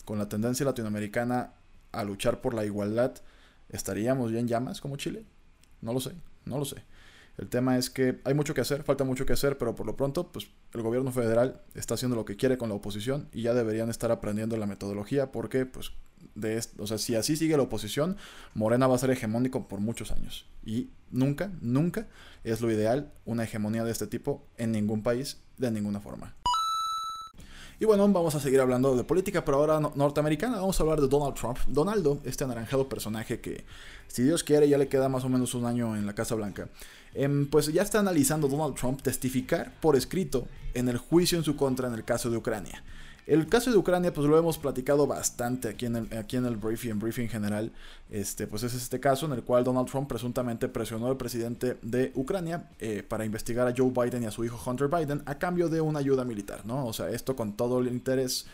con 0.05 0.17
la 0.17 0.29
tendencia 0.29 0.65
latinoamericana 0.65 1.53
a 1.93 2.03
luchar 2.03 2.41
por 2.41 2.53
la 2.53 2.65
igualdad, 2.65 3.13
¿estaríamos 3.69 4.31
bien 4.31 4.47
llamas 4.47 4.81
como 4.81 4.97
Chile? 4.97 5.23
No 5.81 5.93
lo 5.93 6.01
sé, 6.01 6.11
no 6.45 6.57
lo 6.57 6.65
sé. 6.65 6.83
El 7.37 7.47
tema 7.47 7.77
es 7.77 7.89
que 7.89 8.19
hay 8.25 8.33
mucho 8.33 8.53
que 8.53 8.61
hacer, 8.61 8.83
falta 8.83 9.03
mucho 9.03 9.25
que 9.25 9.33
hacer, 9.33 9.57
pero 9.57 9.73
por 9.73 9.87
lo 9.87 9.95
pronto, 9.95 10.31
pues 10.31 10.49
el 10.73 10.81
gobierno 10.81 11.11
federal 11.11 11.61
está 11.73 11.95
haciendo 11.95 12.15
lo 12.15 12.25
que 12.25 12.35
quiere 12.35 12.57
con 12.57 12.69
la 12.69 12.75
oposición 12.75 13.27
y 13.31 13.41
ya 13.41 13.53
deberían 13.53 13.89
estar 13.89 14.11
aprendiendo 14.11 14.55
la 14.57 14.67
metodología 14.67 15.31
porque, 15.31 15.65
pues, 15.65 15.91
de 16.35 16.61
o 16.77 16.87
sea, 16.87 16.97
si 16.97 17.15
así 17.15 17.35
sigue 17.35 17.57
la 17.57 17.63
oposición, 17.63 18.17
Morena 18.53 18.87
va 18.87 18.95
a 18.95 18.99
ser 18.99 19.09
hegemónico 19.09 19.67
por 19.67 19.79
muchos 19.79 20.11
años. 20.11 20.45
Y 20.63 20.89
nunca, 21.09 21.51
nunca 21.59 22.07
es 22.43 22.61
lo 22.61 22.71
ideal 22.71 23.11
una 23.25 23.43
hegemonía 23.43 23.83
de 23.83 23.91
este 23.91 24.07
tipo 24.07 24.45
en 24.57 24.71
ningún 24.71 25.01
país, 25.01 25.41
de 25.57 25.71
ninguna 25.71 25.99
forma. 25.99 26.35
Y 27.83 27.85
bueno, 27.85 28.07
vamos 28.07 28.33
a 28.33 28.39
seguir 28.39 28.61
hablando 28.61 28.95
de 28.95 29.03
política, 29.03 29.43
pero 29.43 29.57
ahora 29.57 29.77
norteamericana. 29.93 30.55
Vamos 30.55 30.79
a 30.79 30.83
hablar 30.83 31.01
de 31.01 31.09
Donald 31.09 31.35
Trump. 31.35 31.57
Donaldo, 31.67 32.21
este 32.23 32.45
anaranjado 32.45 32.87
personaje 32.87 33.41
que, 33.41 33.65
si 34.07 34.23
Dios 34.23 34.41
quiere, 34.45 34.69
ya 34.69 34.77
le 34.77 34.87
queda 34.87 35.09
más 35.09 35.25
o 35.25 35.27
menos 35.27 35.53
un 35.53 35.65
año 35.65 35.97
en 35.97 36.05
la 36.05 36.15
Casa 36.15 36.33
Blanca. 36.33 36.69
Em, 37.13 37.45
pues 37.45 37.67
ya 37.73 37.81
está 37.81 37.99
analizando 37.99 38.47
Donald 38.47 38.75
Trump 38.75 39.01
testificar 39.01 39.73
por 39.81 39.97
escrito 39.97 40.47
en 40.73 40.87
el 40.87 40.97
juicio 40.97 41.37
en 41.37 41.43
su 41.43 41.57
contra 41.57 41.89
en 41.89 41.93
el 41.93 42.05
caso 42.05 42.29
de 42.29 42.37
Ucrania. 42.37 42.81
El 43.25 43.47
caso 43.47 43.71
de 43.71 43.77
Ucrania, 43.77 44.13
pues 44.13 44.27
lo 44.27 44.37
hemos 44.37 44.57
platicado 44.57 45.07
bastante 45.07 45.69
aquí 45.69 45.85
en 45.85 45.95
el, 45.95 46.17
aquí 46.17 46.35
en 46.35 46.45
el 46.45 46.57
briefing, 46.57 46.91
en 46.91 46.99
briefing 46.99 47.29
general. 47.29 47.71
Este, 48.09 48.47
pues 48.47 48.63
es 48.63 48.73
este 48.73 48.99
caso 48.99 49.25
en 49.25 49.31
el 49.31 49.43
cual 49.43 49.63
Donald 49.63 49.89
Trump 49.89 50.09
presuntamente 50.09 50.67
presionó 50.67 51.07
al 51.07 51.15
presidente 51.15 51.77
de 51.81 52.11
Ucrania 52.15 52.69
eh, 52.79 53.01
para 53.01 53.23
investigar 53.23 53.67
a 53.67 53.73
Joe 53.75 53.91
Biden 53.91 54.23
y 54.23 54.25
a 54.25 54.31
su 54.31 54.43
hijo 54.43 54.59
Hunter 54.69 54.89
Biden 54.89 55.23
a 55.25 55.37
cambio 55.37 55.69
de 55.69 55.79
una 55.79 55.99
ayuda 55.99 56.25
militar, 56.25 56.65
¿no? 56.65 56.85
O 56.85 56.91
sea, 56.91 57.09
esto 57.09 57.35
con 57.35 57.55
todo 57.55 57.79
el 57.79 57.87
interés 57.87 58.45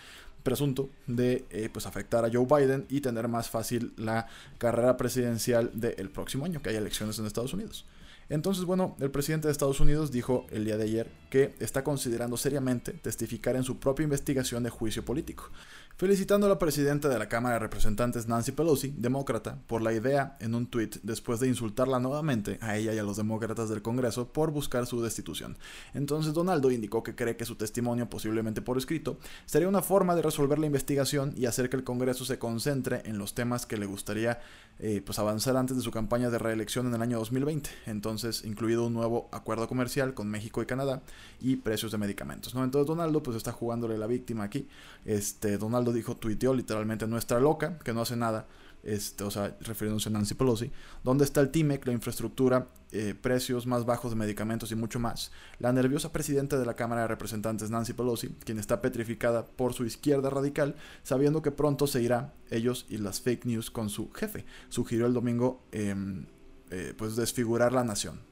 presunto 0.44 0.90
de 1.08 1.46
eh, 1.50 1.70
pues 1.72 1.86
afectar 1.86 2.24
a 2.24 2.30
Joe 2.32 2.46
Biden 2.46 2.86
y 2.90 3.02
tener 3.02 3.28
más 3.28 3.50
fácil 3.50 3.94
la 3.98 4.28
carrera 4.58 4.98
presidencial 4.98 5.72
del 5.74 6.10
próximo 6.10 6.46
año, 6.46 6.62
que 6.62 6.70
haya 6.70 6.80
elecciones 6.80 7.18
en 7.20 7.26
Estados 7.26 7.54
Unidos. 7.54 7.86
Entonces, 8.30 8.66
bueno, 8.66 8.96
el 9.00 9.10
presidente 9.10 9.48
de 9.48 9.52
Estados 9.52 9.80
Unidos 9.80 10.12
dijo 10.12 10.46
el 10.52 10.64
día 10.64 10.78
de 10.78 10.84
ayer 10.84 11.12
que 11.32 11.56
está 11.60 11.84
considerando 11.84 12.38
seriamente 12.38 12.94
testificar 12.94 13.56
en 13.56 13.64
su 13.64 13.80
propia 13.80 14.04
investigación 14.04 14.64
de 14.64 14.70
juicio 14.70 15.04
político 15.04 15.50
felicitando 16.00 16.46
a 16.46 16.50
la 16.50 16.58
presidenta 16.58 17.10
de 17.10 17.20
la 17.20 17.28
Cámara 17.28 17.56
de 17.56 17.60
Representantes 17.60 18.26
Nancy 18.26 18.54
Pelosi, 18.54 18.94
demócrata, 18.96 19.58
por 19.68 19.82
la 19.82 19.92
idea 19.92 20.38
en 20.40 20.56
un 20.56 20.66
tuit 20.66 20.96
después 21.04 21.42
de 21.42 21.50
insultarla 21.50 22.00
nuevamente 22.00 22.58
a 22.62 22.78
ella 22.78 22.94
y 22.94 23.00
a 23.00 23.04
los 23.04 23.18
demócratas 23.18 23.68
del 23.68 23.82
Congreso 23.82 24.32
por 24.32 24.52
buscar 24.52 24.86
su 24.86 25.02
destitución. 25.02 25.58
Entonces 25.94 26.34
Donaldo 26.34 26.72
indicó 26.72 27.04
que 27.04 27.16
cree 27.16 27.36
que 27.36 27.44
su 27.44 27.58
testimonio, 27.58 28.10
posiblemente 28.10 28.62
por 28.62 28.78
escrito, 28.78 29.20
sería 29.46 29.68
una 29.68 29.82
forma 29.82 30.16
de 30.16 30.22
resolver 30.22 30.58
la 30.58 30.68
investigación 30.68 31.34
y 31.36 31.48
hacer 31.48 31.70
que 31.70 31.76
el 31.76 31.84
Congreso 31.84 32.24
se 32.24 32.40
concentre 32.40 33.02
en 33.04 33.18
los 33.18 33.34
temas 33.34 33.66
que 33.66 33.76
le 33.76 33.86
gustaría 33.86 34.40
eh, 34.80 35.02
pues 35.06 35.20
avanzar 35.20 35.58
antes 35.58 35.76
de 35.76 35.84
su 35.84 35.92
campaña 35.92 36.30
de 36.30 36.40
reelección 36.40 36.88
en 36.88 36.94
el 36.94 37.02
año 37.02 37.20
2020, 37.20 37.70
entonces 37.88 38.46
incluido 38.46 38.88
un 38.88 38.94
nuevo 38.94 39.28
acuerdo 39.34 39.68
comercial 39.68 40.14
con 40.14 40.30
México 40.30 40.62
y 40.62 40.66
Canadá 40.66 41.02
y 41.42 41.58
precios 41.58 41.92
de 41.92 41.98
medicamentos. 41.98 42.56
¿no? 42.56 42.64
Entonces 42.64 42.88
Donaldo 42.88 43.22
pues 43.22 43.36
está 43.36 43.52
jugándole 43.52 43.98
la 43.98 44.08
víctima 44.08 44.46
aquí. 44.46 44.70
Este, 45.04 45.58
Donaldo 45.58 45.89
dijo, 45.92 46.18
tuiteó 46.18 46.54
literalmente 46.54 47.08
nuestra 47.08 47.40
loca, 47.40 47.80
que 47.80 47.94
no 47.94 48.02
hace 48.02 48.16
nada, 48.16 48.48
este, 48.84 49.24
o 49.24 49.32
sea, 49.32 49.58
refiriéndose 49.62 50.10
a 50.10 50.12
Nancy 50.12 50.36
Pelosi, 50.36 50.72
¿dónde 51.04 51.26
está 51.26 51.42
el 51.42 51.50
TIMEC, 51.50 51.86
la 51.86 51.94
infraestructura, 51.94 52.70
eh, 52.92 53.14
precios 53.20 53.68
más 53.68 53.86
bajos 53.86 54.12
de 54.12 54.18
medicamentos 54.18 54.72
y 54.72 54.76
mucho 54.76 55.00
más? 55.00 55.32
La 55.60 55.74
nerviosa 55.74 56.12
presidenta 56.14 56.58
de 56.58 56.66
la 56.66 56.76
Cámara 56.76 57.02
de 57.02 57.08
Representantes, 57.08 57.70
Nancy 57.70 57.94
Pelosi, 57.94 58.30
quien 58.46 58.58
está 58.58 58.82
petrificada 58.82 59.46
por 59.46 59.74
su 59.74 59.86
izquierda 59.86 60.30
radical, 60.30 60.76
sabiendo 61.04 61.42
que 61.42 61.52
pronto 61.52 61.88
se 61.88 62.02
irá 62.02 62.34
ellos 62.50 62.86
y 62.90 62.98
las 62.98 63.20
fake 63.22 63.46
news 63.46 63.70
con 63.70 63.90
su 63.90 64.12
jefe, 64.12 64.46
sugirió 64.70 65.06
el 65.06 65.14
domingo 65.14 65.62
em, 65.72 66.26
eh, 66.70 66.94
pues 66.98 67.16
desfigurar 67.16 67.74
la 67.74 67.84
nación 67.84 68.29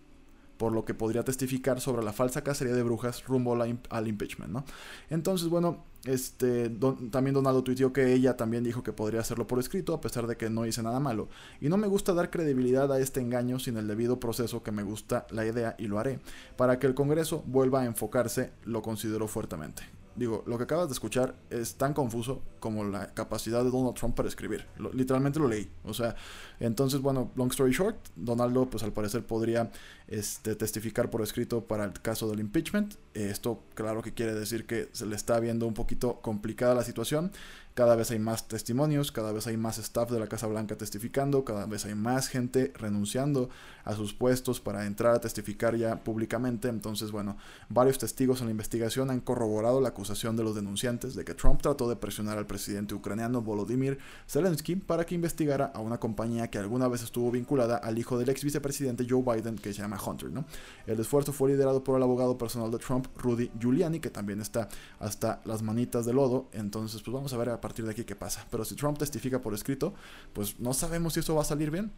por 0.57 0.71
lo 0.71 0.85
que 0.85 0.93
podría 0.93 1.23
testificar 1.23 1.79
sobre 1.79 2.03
la 2.03 2.13
falsa 2.13 2.43
cacería 2.43 2.73
de 2.73 2.83
brujas 2.83 3.23
rumbo 3.25 3.55
al 3.61 4.07
impeachment, 4.07 4.51
¿no? 4.51 4.65
Entonces, 5.09 5.47
bueno, 5.47 5.83
este, 6.05 6.69
también 7.11 7.33
Donaldo 7.33 7.63
tuiteó 7.63 7.91
que 7.91 8.13
ella 8.13 8.37
también 8.37 8.63
dijo 8.63 8.83
que 8.83 8.93
podría 8.93 9.19
hacerlo 9.19 9.45
por 9.45 9.59
escrito, 9.59 9.93
a 9.93 10.01
pesar 10.01 10.27
de 10.27 10.37
que 10.37 10.49
no 10.49 10.65
hice 10.65 10.81
nada 10.81 10.99
malo. 10.99 11.27
Y 11.59 11.69
no 11.69 11.77
me 11.77 11.87
gusta 11.87 12.13
dar 12.13 12.29
credibilidad 12.29 12.91
a 12.91 12.99
este 12.99 13.19
engaño 13.19 13.59
sin 13.59 13.77
el 13.77 13.87
debido 13.87 14.19
proceso 14.19 14.63
que 14.63 14.71
me 14.71 14.83
gusta 14.83 15.27
la 15.31 15.45
idea 15.45 15.75
y 15.77 15.87
lo 15.87 15.99
haré. 15.99 16.19
Para 16.55 16.79
que 16.79 16.87
el 16.87 16.95
Congreso 16.95 17.43
vuelva 17.45 17.81
a 17.81 17.85
enfocarse, 17.85 18.51
lo 18.63 18.81
considero 18.81 19.27
fuertemente. 19.27 19.83
Digo, 20.17 20.43
lo 20.47 20.57
que 20.57 20.63
acabas 20.63 20.88
de 20.88 20.93
escuchar 20.93 21.36
es 21.51 21.75
tan 21.75 21.93
confuso 21.93 22.41
como 22.59 22.83
la 22.83 23.13
capacidad 23.13 23.63
de 23.63 23.69
Donald 23.69 23.93
Trump 23.93 24.15
para 24.15 24.27
escribir. 24.27 24.65
literalmente 24.93 25.39
lo 25.39 25.47
leí. 25.47 25.69
O 25.86 25.93
sea, 25.93 26.15
entonces, 26.59 27.01
bueno, 27.01 27.31
long 27.36 27.51
story 27.51 27.71
short, 27.71 27.95
Donaldo, 28.15 28.67
pues 28.67 28.83
al 28.83 28.91
parecer 28.91 29.24
podría 29.24 29.71
este, 30.07 30.55
testificar 30.55 31.12
por 31.12 31.21
escrito 31.21 31.63
para 31.63 31.86
el 31.86 31.93
caso 31.93 32.27
del 32.27 32.39
impeachment. 32.39 32.95
esto, 33.13 33.62
claro 33.75 34.01
que 34.01 34.13
quiere 34.13 34.33
decir 34.33 34.65
que 34.65 34.89
se 34.91 35.05
le 35.05 35.15
está 35.15 35.39
viendo 35.39 35.67
un 35.67 35.75
poquito 35.75 36.19
complicada 36.21 36.74
la 36.74 36.83
situación. 36.83 37.31
Cada 37.77 37.96
vez 37.96 38.10
hay 38.10 38.17
más 38.17 38.48
testimonios, 38.48 39.12
cada 39.12 39.31
vez 39.31 39.46
hay 39.46 39.55
más 39.55 39.77
staff 39.77 40.10
de 40.10 40.19
la 40.19 40.25
Casa 40.25 40.48
Blanca 40.48 40.75
testificando, 40.75 41.46
cada 41.46 41.67
vez 41.67 41.86
hay 41.86 41.93
más 41.93 42.27
gente 42.27 42.74
renunciando 42.75 43.51
a 43.84 43.93
sus 43.93 44.15
puestos 44.15 44.60
para 44.60 44.88
entrar 44.88 45.13
a 45.13 45.22
testificar 45.22 45.75
ya 45.75 46.03
públicamente. 46.03 46.69
Entonces, 46.69 47.12
bueno, 47.12 47.38
varios 47.69 48.00
testigos 48.00 48.39
en 48.41 48.48
la 48.48 48.51
investigación 48.51 49.12
han 49.12 49.19
corroborado 49.19 49.79
la 49.79 49.89
acusación 49.89 50.36
de 50.36 50.43
los 50.43 50.55
denunciantes 50.55 51.13
de 51.13 51.24
que 51.24 51.36
Trump 51.36 51.62
trató 51.62 51.88
de 51.88 51.96
presionar 51.96 52.39
al 52.39 52.48
presidente 52.48 52.96
ucraniano 52.96 53.43
Volodymyr 53.43 54.00
Zelensky 54.27 54.77
para 54.77 55.05
que 55.05 55.13
investigara 55.13 55.65
a 55.67 55.79
una 55.79 56.00
compañía 56.00 56.50
que 56.50 56.57
alguna 56.57 56.88
vez 56.88 57.03
estuvo 57.03 57.29
vinculada 57.29 57.77
al 57.77 58.00
hijo 58.00 58.17
del 58.17 58.29
ex 58.29 58.43
vicepresidente 58.43 59.05
Joe 59.07 59.22
Biden, 59.22 59.55
que 59.55 59.72
se 59.72 59.84
llama 59.84 60.00
Hunter. 60.03 60.31
¿no? 60.31 60.46
El 60.88 61.00
esfuerzo 61.00 61.31
fue 61.31 61.51
liderado 61.51 61.84
por 61.84 61.98
el 61.98 62.01
abogado 62.01 62.39
personal 62.39 62.72
de 62.72 62.79
Trump, 62.79 63.05
Rudy 63.15 63.51
Giuliani, 63.60 64.00
que 64.00 64.10
también 64.10 64.41
está 64.41 64.67
hasta 65.00 65.41
las 65.46 65.62
manitas 65.62 66.07
de 66.07 66.13
lodo. 66.13 66.50
Entonces, 66.53 67.03
pues 67.03 67.13
vamos 67.13 67.31
a 67.34 67.38
ver 67.38 67.50
a 67.50 67.66
partir 67.67 67.86
de 67.86 67.91
aquí 67.91 68.03
qué 68.03 68.15
pasa. 68.15 68.45
Pero 68.50 68.63
si 68.63 68.75
Trump 68.75 68.97
testifica 68.97 69.41
por 69.41 69.53
escrito, 69.53 69.93
pues 70.33 70.59
no 70.59 70.74
sabemos 70.74 71.13
si 71.13 71.19
eso 71.19 71.36
va 71.36 71.41
a 71.41 71.45
salir 71.45 71.69
bien. 71.71 71.91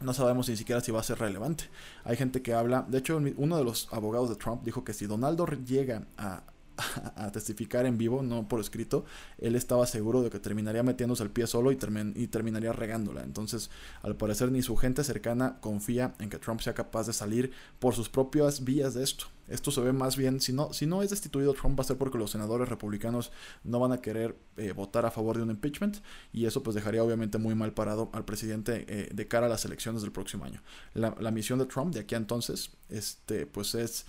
No 0.00 0.12
sabemos 0.12 0.48
ni 0.48 0.56
siquiera 0.56 0.80
si 0.80 0.92
va 0.92 1.00
a 1.00 1.02
ser 1.02 1.18
relevante. 1.18 1.64
Hay 2.04 2.16
gente 2.16 2.42
que 2.42 2.54
habla, 2.54 2.84
de 2.88 2.98
hecho 2.98 3.20
uno 3.36 3.56
de 3.56 3.64
los 3.64 3.88
abogados 3.92 4.28
de 4.28 4.36
Trump 4.36 4.62
dijo 4.62 4.82
que 4.82 4.92
si 4.92 5.06
Donaldo 5.06 5.46
llega 5.46 6.06
a, 6.16 6.42
a, 7.16 7.30
testificar 7.32 7.86
en 7.86 7.98
vivo, 7.98 8.22
no 8.22 8.48
por 8.48 8.60
escrito, 8.60 9.04
él 9.38 9.56
estaba 9.56 9.86
seguro 9.86 10.22
de 10.22 10.30
que 10.30 10.38
terminaría 10.38 10.82
metiéndose 10.82 11.22
el 11.22 11.30
pie 11.30 11.46
solo 11.46 11.72
y, 11.72 11.78
y, 12.14 12.26
terminaría 12.28 12.72
regándola. 12.72 13.22
Entonces, 13.22 13.70
al 14.02 14.16
parecer, 14.16 14.50
ni 14.50 14.62
su 14.62 14.76
gente 14.76 15.04
cercana 15.04 15.58
confía 15.60 16.14
en 16.18 16.30
que 16.30 16.38
Trump 16.38 16.60
sea 16.60 16.74
capaz 16.74 17.06
de 17.06 17.12
salir 17.12 17.52
por 17.78 17.94
sus 17.94 18.08
propias 18.08 18.64
vías 18.64 18.94
de 18.94 19.04
esto. 19.04 19.26
Esto 19.46 19.70
se 19.70 19.80
ve 19.82 19.92
más 19.92 20.16
bien, 20.16 20.40
si 20.40 20.52
no, 20.52 20.72
si 20.72 20.86
no 20.86 21.02
es 21.02 21.10
destituido 21.10 21.52
Trump 21.52 21.78
va 21.78 21.82
a 21.82 21.86
ser 21.86 21.98
porque 21.98 22.16
los 22.16 22.30
senadores 22.30 22.68
republicanos 22.68 23.30
no 23.62 23.78
van 23.78 23.92
a 23.92 23.98
querer 23.98 24.38
eh, 24.56 24.72
votar 24.72 25.04
a 25.04 25.10
favor 25.10 25.36
de 25.36 25.42
un 25.42 25.50
impeachment 25.50 25.98
y 26.32 26.46
eso 26.46 26.62
pues 26.62 26.74
dejaría 26.74 27.04
obviamente 27.04 27.36
muy 27.36 27.54
mal 27.54 27.74
parado 27.74 28.08
al 28.14 28.24
presidente 28.24 28.86
eh, 28.88 29.10
de 29.12 29.28
cara 29.28 29.46
a 29.46 29.50
las 29.50 29.66
elecciones 29.66 30.00
del 30.00 30.12
próximo 30.12 30.46
año. 30.46 30.62
La, 30.94 31.14
la, 31.20 31.30
misión 31.30 31.58
de 31.58 31.66
Trump 31.66 31.92
de 31.92 32.00
aquí 32.00 32.14
a 32.14 32.18
entonces 32.18 32.70
este, 32.88 33.44
pues 33.44 33.74
es 33.74 34.06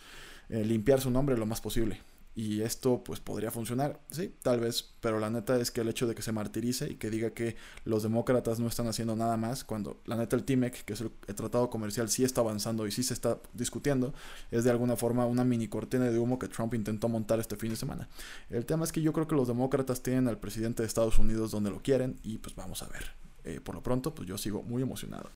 eh, 0.47 0.63
limpiar 0.63 1.01
su 1.01 1.11
nombre 1.11 1.37
lo 1.37 1.45
más 1.45 1.59
posible 1.59 1.99
y 2.35 2.61
esto 2.61 3.01
pues 3.03 3.21
podría 3.21 3.49
funcionar, 3.49 4.01
sí, 4.11 4.35
tal 4.41 4.59
vez, 4.59 4.93
pero 4.99 5.19
la 5.19 5.29
neta 5.29 5.57
es 5.57 5.71
que 5.71 5.81
el 5.81 5.87
hecho 5.87 6.05
de 6.05 6.15
que 6.15 6.21
se 6.21 6.33
martirice 6.33 6.91
y 6.91 6.95
que 6.95 7.09
diga 7.09 7.29
que 7.29 7.55
los 7.85 8.03
demócratas 8.03 8.59
no 8.59 8.67
están 8.67 8.87
haciendo 8.87 9.15
nada 9.15 9.37
más, 9.37 9.63
cuando 9.63 10.01
la 10.05 10.17
neta 10.17 10.35
el 10.35 10.43
TIMEC, 10.43 10.83
que 10.83 10.93
es 10.93 11.01
el, 11.01 11.11
tratado 11.11 11.69
comercial, 11.69 12.09
sí 12.09 12.25
está 12.25 12.41
avanzando 12.41 12.85
y 12.87 12.91
sí 12.91 13.03
se 13.03 13.13
está 13.13 13.39
discutiendo, 13.53 14.13
es 14.51 14.65
de 14.65 14.69
alguna 14.69 14.97
forma 14.97 15.25
una 15.25 15.45
mini 15.45 15.69
cortina 15.69 16.11
de 16.11 16.19
humo 16.19 16.37
que 16.37 16.49
Trump 16.49 16.73
intentó 16.73 17.07
montar 17.07 17.39
este 17.39 17.55
fin 17.55 17.69
de 17.69 17.77
semana. 17.77 18.09
El 18.49 18.65
tema 18.65 18.83
es 18.83 18.91
que 18.91 19.01
yo 19.01 19.13
creo 19.13 19.27
que 19.27 19.35
los 19.35 19.47
demócratas 19.47 20.03
tienen 20.03 20.27
al 20.27 20.37
presidente 20.37 20.83
de 20.83 20.87
Estados 20.87 21.17
Unidos 21.17 21.51
donde 21.51 21.69
lo 21.69 21.81
quieren 21.81 22.19
y 22.21 22.39
pues 22.39 22.53
vamos 22.55 22.83
a 22.83 22.87
ver. 22.89 23.13
Eh, 23.45 23.61
por 23.61 23.75
lo 23.75 23.83
pronto, 23.83 24.13
pues 24.13 24.27
yo 24.27 24.37
sigo 24.37 24.63
muy 24.63 24.81
emocionado. 24.81 25.31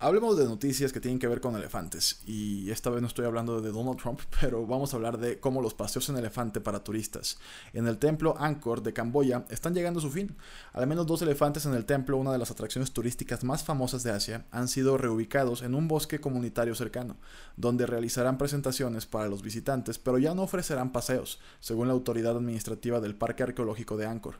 Hablemos 0.00 0.38
de 0.38 0.44
noticias 0.44 0.92
que 0.92 1.00
tienen 1.00 1.18
que 1.18 1.26
ver 1.26 1.40
con 1.40 1.56
elefantes. 1.56 2.20
Y 2.24 2.70
esta 2.70 2.88
vez 2.88 3.02
no 3.02 3.08
estoy 3.08 3.24
hablando 3.26 3.60
de 3.60 3.72
Donald 3.72 4.00
Trump, 4.00 4.20
pero 4.40 4.64
vamos 4.64 4.92
a 4.92 4.96
hablar 4.96 5.18
de 5.18 5.40
cómo 5.40 5.60
los 5.60 5.74
paseos 5.74 6.08
en 6.08 6.16
elefante 6.16 6.60
para 6.60 6.84
turistas. 6.84 7.38
En 7.72 7.88
el 7.88 7.98
templo 7.98 8.36
Angkor 8.38 8.84
de 8.84 8.92
Camboya 8.92 9.44
están 9.50 9.74
llegando 9.74 9.98
a 9.98 10.02
su 10.02 10.10
fin. 10.10 10.36
Al 10.72 10.86
menos 10.86 11.04
dos 11.08 11.22
elefantes 11.22 11.66
en 11.66 11.74
el 11.74 11.84
templo, 11.84 12.16
una 12.16 12.30
de 12.30 12.38
las 12.38 12.52
atracciones 12.52 12.92
turísticas 12.92 13.42
más 13.42 13.64
famosas 13.64 14.04
de 14.04 14.12
Asia, 14.12 14.46
han 14.52 14.68
sido 14.68 14.98
reubicados 14.98 15.62
en 15.62 15.74
un 15.74 15.88
bosque 15.88 16.20
comunitario 16.20 16.76
cercano, 16.76 17.16
donde 17.56 17.84
realizarán 17.84 18.38
presentaciones 18.38 19.04
para 19.04 19.26
los 19.26 19.42
visitantes, 19.42 19.98
pero 19.98 20.18
ya 20.18 20.32
no 20.32 20.42
ofrecerán 20.42 20.92
paseos, 20.92 21.40
según 21.58 21.88
la 21.88 21.94
autoridad 21.94 22.36
administrativa 22.36 23.00
del 23.00 23.16
Parque 23.16 23.42
Arqueológico 23.42 23.96
de 23.96 24.06
Angkor. 24.06 24.36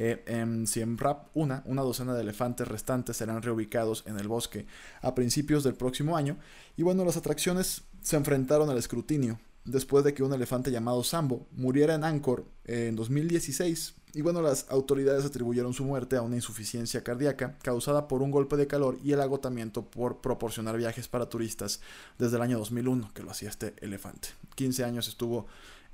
Eh, 0.00 0.22
en 0.26 0.96
Reap, 0.96 1.26
una, 1.34 1.64
una 1.66 1.82
docena 1.82 2.14
de 2.14 2.20
elefantes 2.20 2.68
restantes 2.68 3.16
serán 3.16 3.42
reubicados 3.42 4.04
en 4.06 4.16
el 4.16 4.28
bosque 4.28 4.64
a 5.02 5.16
principios 5.16 5.64
del 5.64 5.74
próximo 5.74 6.16
año. 6.16 6.36
Y 6.76 6.84
bueno, 6.84 7.04
las 7.04 7.16
atracciones 7.16 7.82
se 8.00 8.14
enfrentaron 8.14 8.70
al 8.70 8.78
escrutinio 8.78 9.40
después 9.64 10.04
de 10.04 10.14
que 10.14 10.22
un 10.22 10.32
elefante 10.32 10.70
llamado 10.70 11.02
Sambo 11.02 11.48
muriera 11.50 11.96
en 11.96 12.04
Angkor 12.04 12.46
en 12.64 12.94
2016 12.94 13.94
Y 14.14 14.22
bueno, 14.22 14.40
las 14.40 14.66
autoridades 14.70 15.24
atribuyeron 15.24 15.74
su 15.74 15.84
muerte 15.84 16.14
a 16.14 16.22
una 16.22 16.36
insuficiencia 16.36 17.02
cardíaca 17.02 17.58
causada 17.60 18.06
por 18.06 18.22
un 18.22 18.30
golpe 18.30 18.56
de 18.56 18.68
calor 18.68 18.98
y 19.02 19.10
el 19.12 19.20
agotamiento 19.20 19.84
por 19.90 20.20
proporcionar 20.20 20.76
viajes 20.76 21.08
para 21.08 21.28
turistas 21.28 21.80
desde 22.18 22.36
el 22.36 22.42
año 22.42 22.58
2001, 22.58 23.10
que 23.14 23.24
lo 23.24 23.32
hacía 23.32 23.48
este 23.48 23.74
elefante. 23.80 24.28
15 24.54 24.84
años 24.84 25.08
estuvo 25.08 25.46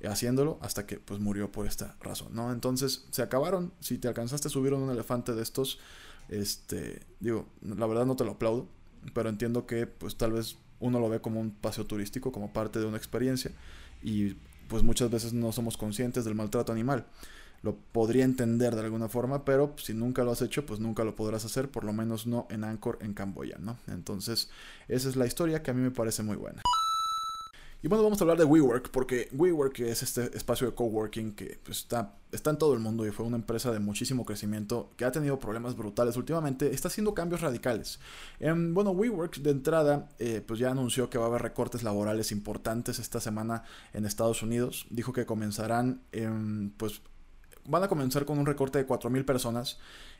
haciéndolo 0.07 0.57
hasta 0.61 0.85
que 0.85 0.97
pues 0.97 1.19
murió 1.19 1.51
por 1.51 1.67
esta 1.67 1.95
razón, 2.01 2.29
¿no? 2.33 2.51
Entonces 2.51 3.05
se 3.11 3.21
acabaron, 3.21 3.73
si 3.79 3.97
te 3.97 4.07
alcanzaste 4.07 4.47
a 4.47 4.51
subir 4.51 4.73
un 4.73 4.89
elefante 4.89 5.33
de 5.33 5.41
estos, 5.41 5.79
este, 6.29 7.01
digo, 7.19 7.47
la 7.61 7.85
verdad 7.85 8.05
no 8.05 8.15
te 8.15 8.25
lo 8.25 8.31
aplaudo, 8.31 8.67
pero 9.13 9.29
entiendo 9.29 9.65
que 9.65 9.87
pues 9.87 10.17
tal 10.17 10.33
vez 10.33 10.57
uno 10.79 10.99
lo 10.99 11.09
ve 11.09 11.21
como 11.21 11.39
un 11.39 11.51
paseo 11.51 11.85
turístico, 11.85 12.31
como 12.31 12.51
parte 12.53 12.79
de 12.79 12.85
una 12.85 12.97
experiencia 12.97 13.51
y 14.01 14.35
pues 14.67 14.83
muchas 14.83 15.09
veces 15.09 15.33
no 15.33 15.51
somos 15.51 15.77
conscientes 15.77 16.25
del 16.25 16.35
maltrato 16.35 16.71
animal. 16.71 17.05
Lo 17.61 17.75
podría 17.75 18.25
entender 18.25 18.75
de 18.75 18.81
alguna 18.81 19.09
forma, 19.09 19.43
pero 19.43 19.73
si 19.77 19.93
nunca 19.93 20.23
lo 20.23 20.31
has 20.31 20.41
hecho, 20.41 20.65
pues 20.65 20.79
nunca 20.79 21.03
lo 21.03 21.15
podrás 21.15 21.45
hacer, 21.45 21.69
por 21.69 21.83
lo 21.83 21.93
menos 21.93 22.27
no 22.27 22.47
en 22.51 22.63
Angkor, 22.63 22.99
en 23.01 23.13
Camboya, 23.13 23.57
¿no? 23.59 23.77
Entonces, 23.87 24.49
esa 24.87 25.09
es 25.09 25.15
la 25.15 25.25
historia 25.25 25.63
que 25.63 25.71
a 25.71 25.73
mí 25.73 25.81
me 25.81 25.91
parece 25.91 26.21
muy 26.21 26.35
buena. 26.35 26.61
Y 27.85 27.87
bueno, 27.87 28.03
vamos 28.03 28.19
a 28.19 28.23
hablar 28.23 28.39
de 28.39 28.45
WeWork, 28.45 28.89
porque 28.89 29.29
WeWork 29.31 29.77
es 29.81 30.01
este 30.01 30.35
espacio 30.35 30.65
de 30.65 30.73
coworking 30.73 31.35
que 31.35 31.59
pues, 31.63 31.81
está, 31.81 32.15
está 32.31 32.49
en 32.49 32.57
todo 32.57 32.73
el 32.73 32.79
mundo 32.79 33.05
y 33.05 33.11
fue 33.11 33.27
una 33.27 33.35
empresa 33.35 33.71
de 33.71 33.77
muchísimo 33.77 34.25
crecimiento 34.25 34.89
que 34.97 35.05
ha 35.05 35.11
tenido 35.11 35.37
problemas 35.37 35.77
brutales 35.77 36.17
últimamente, 36.17 36.73
está 36.73 36.87
haciendo 36.87 37.13
cambios 37.13 37.41
radicales. 37.41 37.99
Em, 38.39 38.73
bueno, 38.73 38.89
WeWork 38.89 39.35
de 39.37 39.51
entrada 39.51 40.09
eh, 40.17 40.43
pues 40.43 40.59
ya 40.59 40.71
anunció 40.71 41.11
que 41.11 41.19
va 41.19 41.25
a 41.25 41.27
haber 41.27 41.43
recortes 41.43 41.83
laborales 41.83 42.31
importantes 42.31 42.97
esta 42.97 43.19
semana 43.19 43.61
en 43.93 44.05
Estados 44.05 44.41
Unidos. 44.41 44.87
Dijo 44.89 45.13
que 45.13 45.27
comenzarán, 45.27 46.01
pues 46.77 47.03
van 47.67 47.83
a 47.83 47.87
comenzar 47.87 48.25
con 48.25 48.39
un 48.39 48.47
recorte 48.47 48.79
de 48.79 48.87
4.000 48.87 49.25
personas 49.25 49.77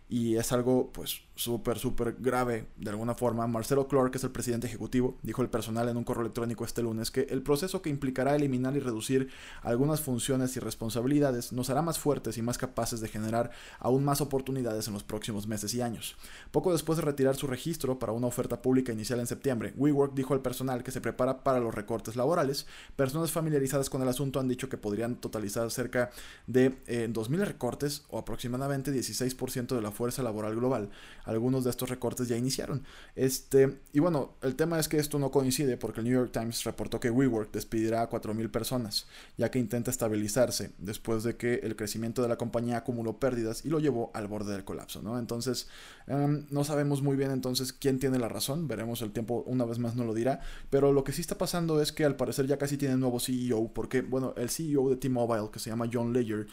y 0.08 0.36
es 0.36 0.52
algo 0.52 0.92
pues 0.92 1.22
súper, 1.36 1.80
súper 1.80 2.16
grave 2.20 2.68
de 2.78 2.90
alguna 2.90 3.16
forma. 3.16 3.48
Marcelo 3.48 3.88
Clark, 3.88 4.12
que 4.12 4.18
es 4.18 4.24
el 4.24 4.32
presidente 4.32 4.68
ejecutivo, 4.68 5.18
dijo 5.24 5.42
el 5.42 5.50
personal 5.50 5.90
en 5.90 5.98
un 5.98 6.04
correo 6.04 6.22
electrónico 6.22 6.64
este 6.64 6.82
lunes 6.82 7.12
que 7.12 7.22
el 7.30 7.42
proceso 7.42 7.82
que 7.82 7.90
implicará 7.90 8.36
eliminar 8.36 8.76
y 8.76 8.80
reducir 8.80 9.30
algunas 9.62 10.02
funciones 10.02 10.56
y 10.56 10.60
responsabilidades 10.60 11.52
nos 11.52 11.70
hará 11.70 11.82
más 11.82 12.00
fuertes 12.00 12.38
y 12.38 12.42
más 12.42 12.58
capaces 12.58 13.02
de 13.02 13.08
generar 13.08 13.52
aún 13.80 14.06
más 14.06 14.22
oportunidades 14.22 14.88
en 14.88 14.94
los 14.94 15.04
próximos 15.04 15.48
meses 15.48 15.74
y 15.74 15.82
años. 15.82 16.16
Poco 16.52 16.72
después 16.72 16.98
de 16.98 17.04
retirar 17.04 17.36
su 17.36 17.48
registro 17.48 18.00
para 18.00 18.14
una 18.14 18.28
oferta 18.28 18.62
pública 18.62 18.94
inicial 18.94 19.20
en 19.20 19.28
septiembre, 19.28 19.74
WeWork 19.76 20.14
dijo 20.14 20.34
al 20.34 20.42
personal 20.42 20.84
que 20.84 20.92
se 20.92 21.02
prepara 21.02 21.44
para 21.44 21.60
los 21.60 21.74
recortes 21.74 22.16
laborales. 22.16 22.68
Personas 22.96 23.32
familiarizadas 23.32 23.90
con 23.90 24.02
el 24.02 24.08
asunto 24.08 24.40
han 24.40 24.48
dicho 24.48 24.70
que 24.70 24.78
podrían 24.78 25.16
totalizar 25.16 25.70
cerca 25.72 26.12
de 26.48 26.78
eh, 26.88 27.10
2.000 27.12 27.46
recortes 27.46 28.06
o 28.10 28.20
aproximadamente 28.20 28.94
16% 28.94 29.76
de 29.76 29.82
la 29.82 29.92
fuerza 29.96 30.22
laboral 30.22 30.56
global 30.56 30.92
algunos 31.25 31.64
de 31.64 31.70
estos 31.70 31.90
recortes 31.90 32.28
ya 32.28 32.38
iniciaron. 32.38 32.84
Este, 33.16 33.80
y 33.94 34.00
bueno, 34.00 34.36
el 34.42 34.56
tema 34.56 34.80
es 34.80 34.88
que 34.88 34.98
esto 34.98 35.20
no 35.20 35.32
coincide 35.32 35.78
porque 35.78 36.00
el 36.00 36.06
New 36.06 36.14
York 36.14 36.32
Times 36.32 36.64
reportó 36.64 37.00
que 37.00 37.10
WeWork 37.10 37.52
despedirá 37.52 38.04
a 38.04 38.10
4.000 38.10 38.50
personas, 38.50 39.08
ya 39.38 39.52
que 39.52 39.60
intenta 39.60 39.92
estabilizarse 39.92 40.72
después 40.78 41.24
de 41.24 41.36
que 41.36 41.56
el 41.64 41.75
crecimiento 41.75 42.22
de 42.22 42.30
la 42.30 42.38
compañía 42.38 42.78
acumuló 42.78 43.20
pérdidas 43.20 43.66
y 43.66 43.70
lo 43.70 43.80
llevó 43.80 44.12
al 44.14 44.28
borde 44.28 44.54
del 44.54 44.64
colapso, 44.64 45.02
¿no? 45.02 45.20
Entonces, 45.20 45.68
em, 46.08 46.46
no 46.50 46.64
sabemos 46.64 47.02
muy 47.02 47.16
bien 47.18 47.32
entonces 47.32 47.74
quién 47.74 48.00
tiene 48.00 48.20
la 48.20 48.30
razón, 48.30 48.68
veremos 48.68 49.02
el 49.02 49.12
tiempo 49.12 49.44
una 49.48 49.66
vez 49.66 49.80
más 49.80 49.96
no 49.96 50.06
lo 50.06 50.14
dirá, 50.14 50.42
pero 50.70 50.92
lo 50.92 51.04
que 51.04 51.12
sí 51.12 51.22
está 51.22 51.38
pasando 51.38 51.82
es 51.82 51.92
que 51.92 52.06
al 52.06 52.16
parecer 52.16 52.48
ya 52.48 52.58
casi 52.58 52.78
tiene 52.78 52.96
un 52.96 53.02
nuevo 53.02 53.20
CEO, 53.20 53.72
porque, 53.74 54.02
bueno, 54.02 54.34
el 54.38 54.50
CEO 54.50 54.90
de 54.90 54.98
T-Mobile, 54.98 55.50
que 55.52 55.60
se 55.60 55.70
llama 55.70 55.90
John 55.92 56.14
Leyer, 56.14 56.48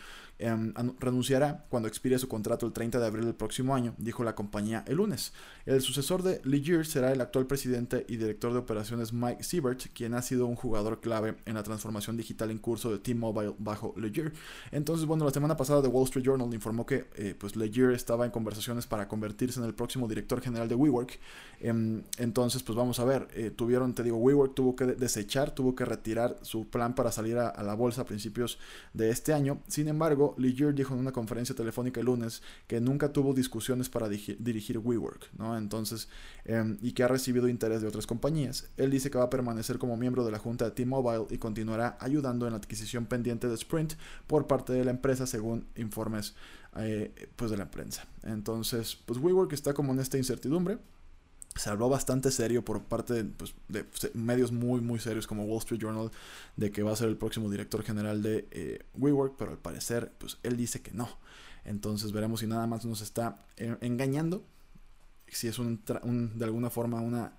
Em, 0.44 0.74
renunciará 0.98 1.64
cuando 1.68 1.88
expire 1.88 2.18
su 2.18 2.26
contrato 2.26 2.66
el 2.66 2.72
30 2.72 2.98
de 2.98 3.06
abril 3.06 3.26
del 3.26 3.34
próximo 3.36 3.76
año, 3.76 3.94
dijo 3.96 4.24
la 4.24 4.34
compañía 4.34 4.82
el 4.88 4.96
lunes. 4.96 5.32
El 5.66 5.80
sucesor 5.80 6.24
de 6.24 6.40
Leger 6.42 6.84
será 6.84 7.12
el 7.12 7.20
actual 7.20 7.46
presidente 7.46 8.04
y 8.08 8.16
director 8.16 8.52
de 8.52 8.58
operaciones 8.58 9.12
Mike 9.12 9.44
Siebert, 9.44 9.86
quien 9.94 10.14
ha 10.14 10.22
sido 10.22 10.46
un 10.46 10.56
jugador 10.56 11.00
clave 11.00 11.36
en 11.46 11.54
la 11.54 11.62
transformación 11.62 12.16
digital 12.16 12.50
en 12.50 12.58
curso 12.58 12.90
de 12.90 12.98
T-Mobile 12.98 13.54
bajo 13.58 13.94
Leger. 13.96 14.32
Entonces, 14.72 15.06
bueno, 15.06 15.24
la 15.24 15.30
semana 15.30 15.56
pasada 15.56 15.80
The 15.80 15.86
Wall 15.86 16.06
Street 16.06 16.24
Journal 16.24 16.52
informó 16.52 16.86
que 16.86 17.04
eh, 17.14 17.36
pues 17.38 17.54
Leger 17.54 17.92
estaba 17.92 18.24
en 18.24 18.32
conversaciones 18.32 18.88
para 18.88 19.06
convertirse 19.06 19.60
en 19.60 19.66
el 19.66 19.74
próximo 19.74 20.08
director 20.08 20.40
general 20.40 20.68
de 20.68 20.74
WeWork. 20.74 21.20
Em, 21.60 22.02
entonces, 22.18 22.64
pues 22.64 22.74
vamos 22.74 22.98
a 22.98 23.04
ver, 23.04 23.28
eh, 23.34 23.52
tuvieron, 23.54 23.94
te 23.94 24.02
digo, 24.02 24.16
WeWork 24.16 24.54
tuvo 24.56 24.74
que 24.74 24.86
desechar, 24.86 25.54
tuvo 25.54 25.76
que 25.76 25.84
retirar 25.84 26.36
su 26.42 26.66
plan 26.66 26.96
para 26.96 27.12
salir 27.12 27.38
a 27.38 27.62
la 27.62 27.74
bolsa 27.74 28.02
a 28.02 28.06
principios 28.06 28.58
de 28.92 29.10
este 29.10 29.32
año. 29.32 29.60
Sin 29.68 29.86
embargo, 29.86 30.31
embargo, 30.38 30.72
dijo 30.72 30.94
en 30.94 31.00
una 31.00 31.12
conferencia 31.12 31.54
telefónica 31.54 32.00
el 32.00 32.06
lunes 32.06 32.42
que 32.66 32.80
nunca 32.80 33.12
tuvo 33.12 33.34
discusiones 33.34 33.88
para 33.88 34.08
dirigir 34.08 34.78
WeWork, 34.78 35.32
¿no? 35.38 35.56
Entonces, 35.56 36.08
em, 36.44 36.78
y 36.80 36.92
que 36.92 37.02
ha 37.02 37.08
recibido 37.08 37.48
interés 37.48 37.82
de 37.82 37.88
otras 37.88 38.06
compañías. 38.06 38.70
Él 38.76 38.90
dice 38.90 39.10
que 39.10 39.18
va 39.18 39.24
a 39.24 39.30
permanecer 39.30 39.78
como 39.78 39.96
miembro 39.96 40.24
de 40.24 40.32
la 40.32 40.38
junta 40.38 40.64
de 40.66 40.70
T-Mobile 40.72 41.26
y 41.30 41.38
continuará 41.38 41.96
ayudando 42.00 42.46
en 42.46 42.52
la 42.52 42.58
adquisición 42.58 43.06
pendiente 43.06 43.48
de 43.48 43.54
Sprint 43.54 43.94
por 44.26 44.46
parte 44.46 44.72
de 44.72 44.84
la 44.84 44.90
empresa, 44.90 45.26
según 45.26 45.66
informes 45.76 46.34
eh, 46.76 47.28
pues 47.36 47.50
de 47.50 47.56
la 47.56 47.70
prensa. 47.70 48.06
Entonces, 48.22 48.96
pues 49.04 49.18
WeWork 49.18 49.52
está 49.52 49.74
como 49.74 49.92
en 49.92 50.00
esta 50.00 50.16
incertidumbre 50.16 50.78
se 51.54 51.70
habló 51.70 51.88
bastante 51.88 52.30
serio 52.30 52.64
por 52.64 52.82
parte 52.84 53.14
de, 53.14 53.24
pues, 53.24 53.54
de, 53.68 53.84
medios 54.14 54.52
muy 54.52 54.80
muy 54.80 54.98
serios 54.98 55.26
como 55.26 55.44
Wall 55.44 55.58
Street 55.58 55.80
Journal 55.80 56.10
de 56.56 56.70
que 56.70 56.82
va 56.82 56.92
a 56.92 56.96
ser 56.96 57.08
el 57.08 57.16
próximo 57.16 57.50
director 57.50 57.82
general 57.82 58.22
de 58.22 58.48
eh, 58.50 58.84
WeWork, 58.94 59.36
pero 59.36 59.50
al 59.50 59.58
parecer 59.58 60.12
pues 60.18 60.38
él 60.42 60.56
dice 60.56 60.80
que 60.80 60.92
no. 60.92 61.08
Entonces 61.64 62.12
veremos 62.12 62.40
si 62.40 62.46
nada 62.46 62.66
más 62.66 62.84
nos 62.84 63.02
está 63.02 63.44
eh, 63.56 63.76
engañando, 63.80 64.44
si 65.28 65.48
es 65.48 65.58
un, 65.58 65.82
de 65.84 66.44
alguna 66.44 66.70
forma 66.70 67.00
una 67.00 67.34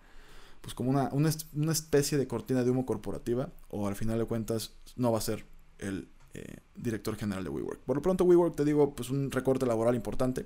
pues 0.61 0.73
como 0.73 0.91
una, 0.91 1.09
una, 1.11 1.71
especie 1.73 2.17
de 2.17 2.25
cortina 2.25 2.63
de 2.63 2.71
humo 2.71 2.85
corporativa 2.85 3.49
o 3.69 3.85
al 3.85 3.95
final 3.95 4.17
de 4.17 4.23
cuentas 4.23 4.71
no 4.95 5.11
va 5.11 5.17
a 5.17 5.21
ser 5.21 5.45
el 5.77 6.07
eh, 6.33 6.59
director 6.75 7.17
general 7.17 7.43
de 7.43 7.49
WeWork. 7.49 7.81
Por 7.81 7.97
lo 7.97 8.01
pronto 8.01 8.23
WeWork 8.23 8.55
te 8.55 8.63
digo 8.63 8.95
pues 8.95 9.09
un 9.09 9.29
recorte 9.29 9.65
laboral 9.65 9.95
importante. 9.95 10.45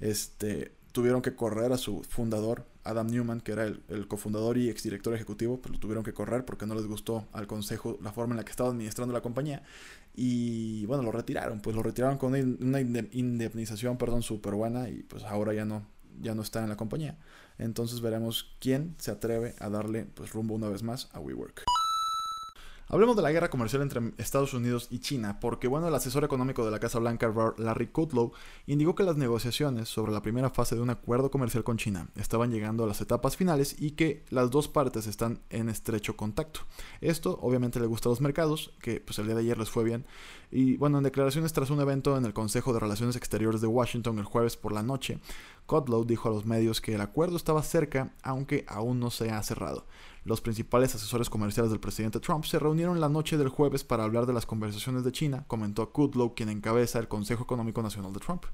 Este 0.00 0.72
tuvieron 0.94 1.22
que 1.22 1.34
correr 1.34 1.72
a 1.72 1.76
su 1.76 2.04
fundador, 2.04 2.64
Adam 2.84 3.08
Newman, 3.08 3.40
que 3.40 3.50
era 3.50 3.64
el, 3.64 4.06
cofundador 4.06 4.56
y 4.58 4.68
exdirector 4.68 5.12
ejecutivo, 5.12 5.60
pues 5.60 5.74
lo 5.74 5.80
tuvieron 5.80 6.04
que 6.04 6.14
correr 6.14 6.44
porque 6.44 6.66
no 6.66 6.76
les 6.76 6.86
gustó 6.86 7.26
al 7.32 7.48
consejo 7.48 7.98
la 8.00 8.12
forma 8.12 8.34
en 8.34 8.36
la 8.36 8.44
que 8.44 8.52
estaba 8.52 8.68
administrando 8.68 9.12
la 9.12 9.20
compañía. 9.20 9.64
Y 10.14 10.86
bueno, 10.86 11.02
lo 11.02 11.10
retiraron, 11.10 11.60
pues 11.60 11.74
lo 11.74 11.82
retiraron 11.82 12.16
con 12.16 12.32
una 12.32 12.80
indemnización, 12.80 13.98
perdón, 13.98 14.22
súper 14.22 14.54
buena 14.54 14.88
y 14.88 15.02
pues 15.02 15.24
ahora 15.24 15.52
ya 15.52 15.64
no, 15.64 15.84
ya 16.20 16.36
no 16.36 16.42
está 16.42 16.62
en 16.62 16.68
la 16.68 16.76
compañía. 16.76 17.18
Entonces 17.58 18.00
veremos 18.00 18.54
quién 18.60 18.94
se 18.98 19.10
atreve 19.10 19.56
a 19.58 19.68
darle 19.70 20.04
pues 20.04 20.32
rumbo 20.32 20.54
una 20.54 20.68
vez 20.68 20.84
más 20.84 21.08
a 21.12 21.18
WeWork. 21.18 21.64
Hablemos 22.86 23.16
de 23.16 23.22
la 23.22 23.32
guerra 23.32 23.48
comercial 23.48 23.80
entre 23.80 24.12
Estados 24.18 24.52
Unidos 24.52 24.88
y 24.90 24.98
China, 24.98 25.40
porque 25.40 25.68
bueno, 25.68 25.88
el 25.88 25.94
asesor 25.94 26.22
económico 26.22 26.66
de 26.66 26.70
la 26.70 26.78
Casa 26.78 26.98
Blanca, 26.98 27.32
Larry 27.56 27.86
Kudlow, 27.86 28.32
indicó 28.66 28.94
que 28.94 29.04
las 29.04 29.16
negociaciones 29.16 29.88
sobre 29.88 30.12
la 30.12 30.20
primera 30.20 30.50
fase 30.50 30.74
de 30.74 30.82
un 30.82 30.90
acuerdo 30.90 31.30
comercial 31.30 31.64
con 31.64 31.78
China 31.78 32.08
estaban 32.14 32.50
llegando 32.50 32.84
a 32.84 32.86
las 32.86 33.00
etapas 33.00 33.38
finales 33.38 33.76
y 33.78 33.92
que 33.92 34.24
las 34.28 34.50
dos 34.50 34.68
partes 34.68 35.06
están 35.06 35.40
en 35.48 35.70
estrecho 35.70 36.14
contacto. 36.14 36.60
Esto 37.00 37.38
obviamente 37.40 37.80
le 37.80 37.86
gusta 37.86 38.10
a 38.10 38.12
los 38.12 38.20
mercados, 38.20 38.74
que 38.82 39.00
pues 39.00 39.18
el 39.18 39.26
día 39.26 39.34
de 39.34 39.40
ayer 39.40 39.56
les 39.56 39.70
fue 39.70 39.82
bien. 39.82 40.04
Y 40.50 40.76
bueno, 40.76 40.98
en 40.98 41.04
declaraciones 41.04 41.54
tras 41.54 41.70
un 41.70 41.80
evento 41.80 42.18
en 42.18 42.26
el 42.26 42.34
Consejo 42.34 42.74
de 42.74 42.80
Relaciones 42.80 43.16
Exteriores 43.16 43.62
de 43.62 43.66
Washington 43.66 44.18
el 44.18 44.24
jueves 44.24 44.58
por 44.58 44.72
la 44.72 44.82
noche, 44.82 45.18
Kudlow 45.66 46.04
dijo 46.04 46.28
a 46.28 46.32
los 46.32 46.44
medios 46.44 46.82
que 46.82 46.94
el 46.94 47.00
acuerdo 47.00 47.36
estaba 47.36 47.62
cerca, 47.62 48.12
aunque 48.22 48.64
aún 48.68 49.00
no 49.00 49.10
se 49.10 49.30
ha 49.30 49.42
cerrado. 49.42 49.86
Los 50.24 50.40
principales 50.40 50.94
asesores 50.94 51.28
comerciales 51.28 51.70
del 51.70 51.80
presidente 51.80 52.18
Trump 52.18 52.46
se 52.46 52.58
reunieron 52.58 52.98
la 52.98 53.10
noche 53.10 53.36
del 53.36 53.50
jueves 53.50 53.84
para 53.84 54.04
hablar 54.04 54.24
de 54.24 54.32
las 54.32 54.46
conversaciones 54.46 55.04
de 55.04 55.12
China, 55.12 55.44
comentó 55.48 55.92
Kudlow, 55.92 56.34
quien 56.34 56.48
encabeza 56.48 56.98
el 56.98 57.08
Consejo 57.08 57.44
Económico 57.44 57.82
Nacional 57.82 58.14
de 58.14 58.20
Trump. 58.20 58.44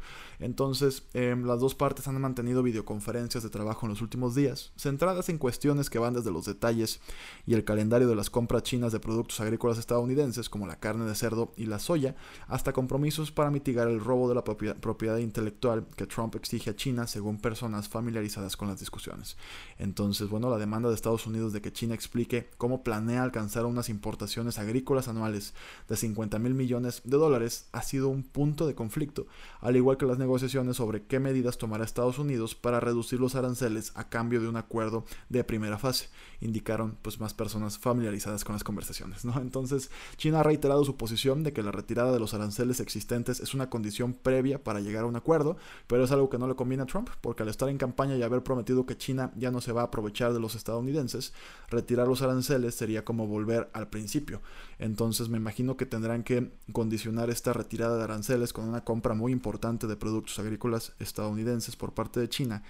Entonces, 0.40 1.04
em, 1.14 1.44
las 1.44 1.61
dos 1.61 1.76
partes 1.76 2.09
han 2.09 2.20
mantenido 2.20 2.64
videoconferencias 2.64 3.44
de 3.44 3.50
trabajo 3.50 3.87
en 3.87 3.90
los 3.90 4.02
últimos 4.02 4.35
días, 4.35 4.72
centradas 4.76 5.28
en 5.28 5.38
cuestiones 5.38 5.90
que 5.90 6.00
van 6.00 6.14
desde 6.14 6.33
los 6.33 6.44
detalles 6.44 7.00
y 7.46 7.54
el 7.54 7.62
calendario 7.62 8.09
de 8.09 8.16
las 8.16 8.30
compras 8.30 8.64
chinas 8.64 8.90
de 8.90 8.98
productos 8.98 9.38
agrícolas 9.38 9.78
estadounidenses, 9.78 10.48
como 10.48 10.66
la 10.66 10.80
carne 10.80 11.04
de 11.04 11.14
cerdo 11.14 11.52
y 11.56 11.66
la 11.66 11.78
soya, 11.78 12.16
hasta 12.48 12.72
compromisos 12.72 13.30
para 13.30 13.52
mitigar 13.52 13.87
el 13.87 14.00
robo 14.00 14.28
de 14.28 14.35
la 14.35 14.42
propiedad 14.42 15.18
intelectual 15.18 15.87
que 15.96 16.06
Trump 16.06 16.35
exige 16.35 16.70
a 16.70 16.74
China, 16.74 17.06
según 17.06 17.38
personas 17.38 17.88
familiarizadas 17.88 18.56
con 18.56 18.66
las 18.66 18.80
discusiones. 18.80 19.37
Entonces, 19.78 20.28
bueno, 20.28 20.50
la 20.50 20.59
demanda 20.59 20.88
de 20.88 20.96
Estados 20.96 21.28
Unidos 21.28 21.52
de 21.52 21.60
que 21.61 21.73
China 21.73 21.94
explique 21.94 22.51
cómo 22.59 22.83
planea 22.83 23.23
alcanzar 23.23 23.66
unas 23.66 23.88
importaciones 23.88 24.59
agrícolas 24.59 25.09
anuales 25.09 25.55
de 25.88 25.96
50 25.96 26.38
mil 26.38 26.55
millones 26.55 27.03
de 27.05 27.16
dólares 27.16 27.68
ha 27.73 27.83
sido 27.83 28.09
un 28.09 28.23
punto 28.23 28.66
de 28.66 28.75
conflicto, 28.75 29.27
al 29.61 29.77
igual 29.77 29.96
que 29.96 30.07
las 30.07 30.18
negociaciones 30.18 30.77
sobre 30.77 31.03
qué 31.03 31.20
medidas 31.20 31.59
tomará 31.59 31.85
Estados 31.85 32.18
Unidos 32.18 32.55
para 32.55 32.81
reducir 32.81 33.20
los 33.20 33.35
aranceles 33.35 33.92
a 33.94 34.09
cambio 34.09 34.40
de 34.40 34.49
un 34.49 34.57
acuerdo 34.57 35.05
de 35.29 35.44
primera 35.44 35.79
fase, 35.79 36.09
indicaron 36.40 36.96
pues 37.03 37.20
más 37.20 37.35
personas 37.35 37.79
familiarizadas 37.79 38.44
con 38.44 38.55
las 38.55 38.64
conversaciones, 38.64 39.25
¿no? 39.25 39.40
Entonces, 39.40 39.90
China 40.16 40.40
ha 40.40 40.44
reiterado 40.44 40.85
su 40.85 40.96
posición 40.96 41.42
de 41.42 41.53
que 41.53 41.62
la 41.62 41.73
retirada 41.73 42.12
de 42.12 42.20
los 42.20 42.35
aranceles 42.35 42.81
existentes 42.81 43.40
es 43.40 43.55
una 43.55 43.70
condición 43.70 44.14
previa 44.14 44.62
para 44.62 44.81
llegar 44.81 45.05
a 45.05 45.07
un 45.07 45.16
acuerdo, 45.16 45.57
pero 45.87 46.05
es 46.05 46.12
algo 46.12 46.31
que 46.31 46.38
no 46.38 46.49
le 46.49 46.55
conviene 46.55 46.85
a 46.85 46.87
Trump, 46.87 47.11
porque 47.20 47.42
al 47.42 47.49
estar 47.49 47.68
en 47.68 47.79
campaña 47.79 48.16
y 48.16 48.23
haber 48.23 48.42
prometido 48.42 48.87
que 48.87 48.96
China 48.96 49.33
ya 49.37 49.51
no 49.51 49.61
se 49.61 49.73
va 49.73 49.83
a 49.83 49.85
aprovechar 49.85 50.33
de 50.33 50.40
los 50.40 50.55
estadounidenses, 50.55 51.33
retirar 51.68 52.08
los 52.08 52.22
aranceles 52.22 52.74
sería 52.74 53.04
como 53.04 53.26
volver 53.26 53.70
al 53.72 53.88
principio. 53.88 54.40
Entonces 54.78 55.28
me 55.28 55.36
imagino 55.36 55.76
que 55.76 55.86
tendrán 55.86 56.22
que 56.22 56.50
condicionar 56.72 57.30
esta 57.30 57.52
retirada 57.52 57.96
de 57.96 58.04
aranceles 58.04 58.52
con 58.52 58.68
una 58.68 58.84
compra 58.84 59.14
muy 59.14 59.32
importante 59.32 59.86
de 59.86 59.96
productos 59.96 60.38
agrícolas 60.38 60.92
estadounidenses 60.98 61.76
por 61.76 61.94
parte 61.94 62.20
de 62.20 62.28
China, 62.28 62.62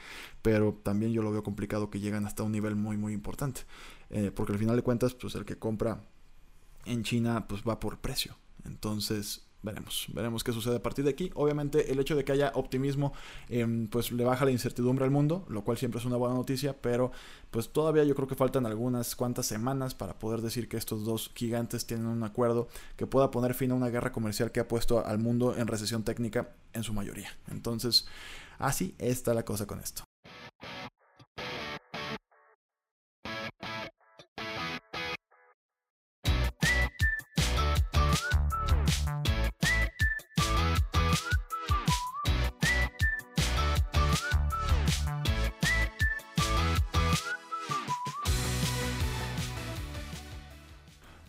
pero 0.43 0.79
también 0.83 1.13
yo 1.13 1.23
lo 1.23 1.33
veo 1.33 1.43
complicado 1.43 1.91
que 1.91 2.01
lleguen 2.01 2.27
hasta 2.27 2.43
un 2.43 2.53
nivel 2.53 2.77
muy 2.77 2.97
muy 2.97 3.13
importante, 3.13 3.63
eh, 4.11 4.31
porque 4.35 4.53
al 4.53 4.59
final 4.59 4.77
de 4.77 4.83
cuentas 4.83 5.15
pues 5.15 5.35
el 5.35 5.45
que 5.45 5.59
compra 5.59 6.05
en 6.85 7.03
China 7.03 7.47
pues 7.49 7.63
va 7.67 7.81
por 7.81 7.99
precio. 7.99 8.37
Entonces 8.65 9.50
veremos, 9.63 10.07
veremos 10.13 10.45
qué 10.45 10.53
sucede 10.53 10.77
a 10.77 10.83
partir 10.83 11.05
de 11.05 11.11
aquí. 11.11 11.31
Obviamente 11.35 11.93
el 11.93 11.99
hecho 12.01 12.17
de 12.17 12.25
que 12.25 12.33
haya 12.33 12.53
optimismo 12.55 13.13
em, 13.49 13.89
pues 13.89 14.13
le 14.13 14.25
baja 14.25 14.45
la 14.45 14.51
incertidumbre 14.51 15.05
al 15.05 15.11
mundo, 15.11 15.45
lo 15.49 15.63
cual 15.65 15.79
siempre 15.79 16.01
es 16.01 16.07
una 16.07 16.17
buena 16.17 16.35
noticia, 16.35 16.77
pero 16.81 17.13
pues 17.51 17.71
todavía 17.71 18.05
yo 18.05 18.15
creo 18.15 18.29
que 18.29 18.35
faltan 18.35 18.67
algunas 18.67 19.17
cuantas 19.17 19.47
semanas 19.47 19.95
para 19.95 20.19
poder 20.19 20.41
decir 20.41 20.69
que 20.69 20.77
estos 20.77 21.05
dos 21.05 21.31
gigantes 21.35 21.87
tienen 21.87 22.07
un 22.07 22.23
acuerdo 22.23 22.69
que 22.97 23.07
pueda 23.07 23.31
poner 23.31 23.55
fin 23.55 23.73
a 23.73 23.75
una 23.75 23.89
guerra 23.89 24.13
comercial 24.13 24.53
que 24.53 24.61
ha 24.61 24.69
puesto 24.69 25.05
al 25.05 25.19
mundo 25.19 25.57
en 25.57 25.67
recesión 25.67 26.03
técnica 26.03 26.51
en 26.73 26.83
su 26.83 26.93
mayoría. 26.93 27.31
Entonces, 27.51 28.07
así 28.59 28.95
está 28.99 29.35
la 29.35 29.45
cosa 29.45 29.67
con 29.67 29.81
esto. 29.81 30.05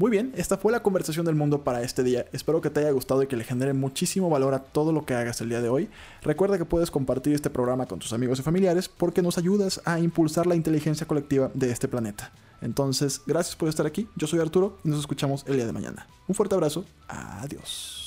Muy 0.01 0.09
bien, 0.09 0.33
esta 0.35 0.57
fue 0.57 0.71
la 0.71 0.81
conversación 0.81 1.27
del 1.27 1.35
mundo 1.35 1.63
para 1.63 1.83
este 1.83 2.01
día. 2.01 2.25
Espero 2.33 2.59
que 2.59 2.71
te 2.71 2.79
haya 2.79 2.89
gustado 2.89 3.21
y 3.21 3.27
que 3.27 3.35
le 3.35 3.43
genere 3.43 3.73
muchísimo 3.73 4.31
valor 4.31 4.55
a 4.55 4.63
todo 4.63 4.91
lo 4.91 5.05
que 5.05 5.13
hagas 5.13 5.41
el 5.41 5.49
día 5.49 5.61
de 5.61 5.69
hoy. 5.69 5.91
Recuerda 6.23 6.57
que 6.57 6.65
puedes 6.65 6.89
compartir 6.89 7.35
este 7.35 7.51
programa 7.51 7.85
con 7.85 7.99
tus 7.99 8.11
amigos 8.11 8.39
y 8.39 8.41
familiares 8.41 8.89
porque 8.89 9.21
nos 9.21 9.37
ayudas 9.37 9.79
a 9.85 9.99
impulsar 9.99 10.47
la 10.47 10.55
inteligencia 10.55 11.05
colectiva 11.05 11.51
de 11.53 11.69
este 11.69 11.87
planeta. 11.87 12.31
Entonces, 12.61 13.21
gracias 13.27 13.55
por 13.55 13.69
estar 13.69 13.85
aquí. 13.85 14.07
Yo 14.15 14.25
soy 14.25 14.39
Arturo 14.39 14.79
y 14.83 14.89
nos 14.89 15.01
escuchamos 15.01 15.43
el 15.45 15.57
día 15.57 15.67
de 15.67 15.71
mañana. 15.71 16.07
Un 16.27 16.33
fuerte 16.33 16.55
abrazo. 16.55 16.83
Adiós. 17.07 18.00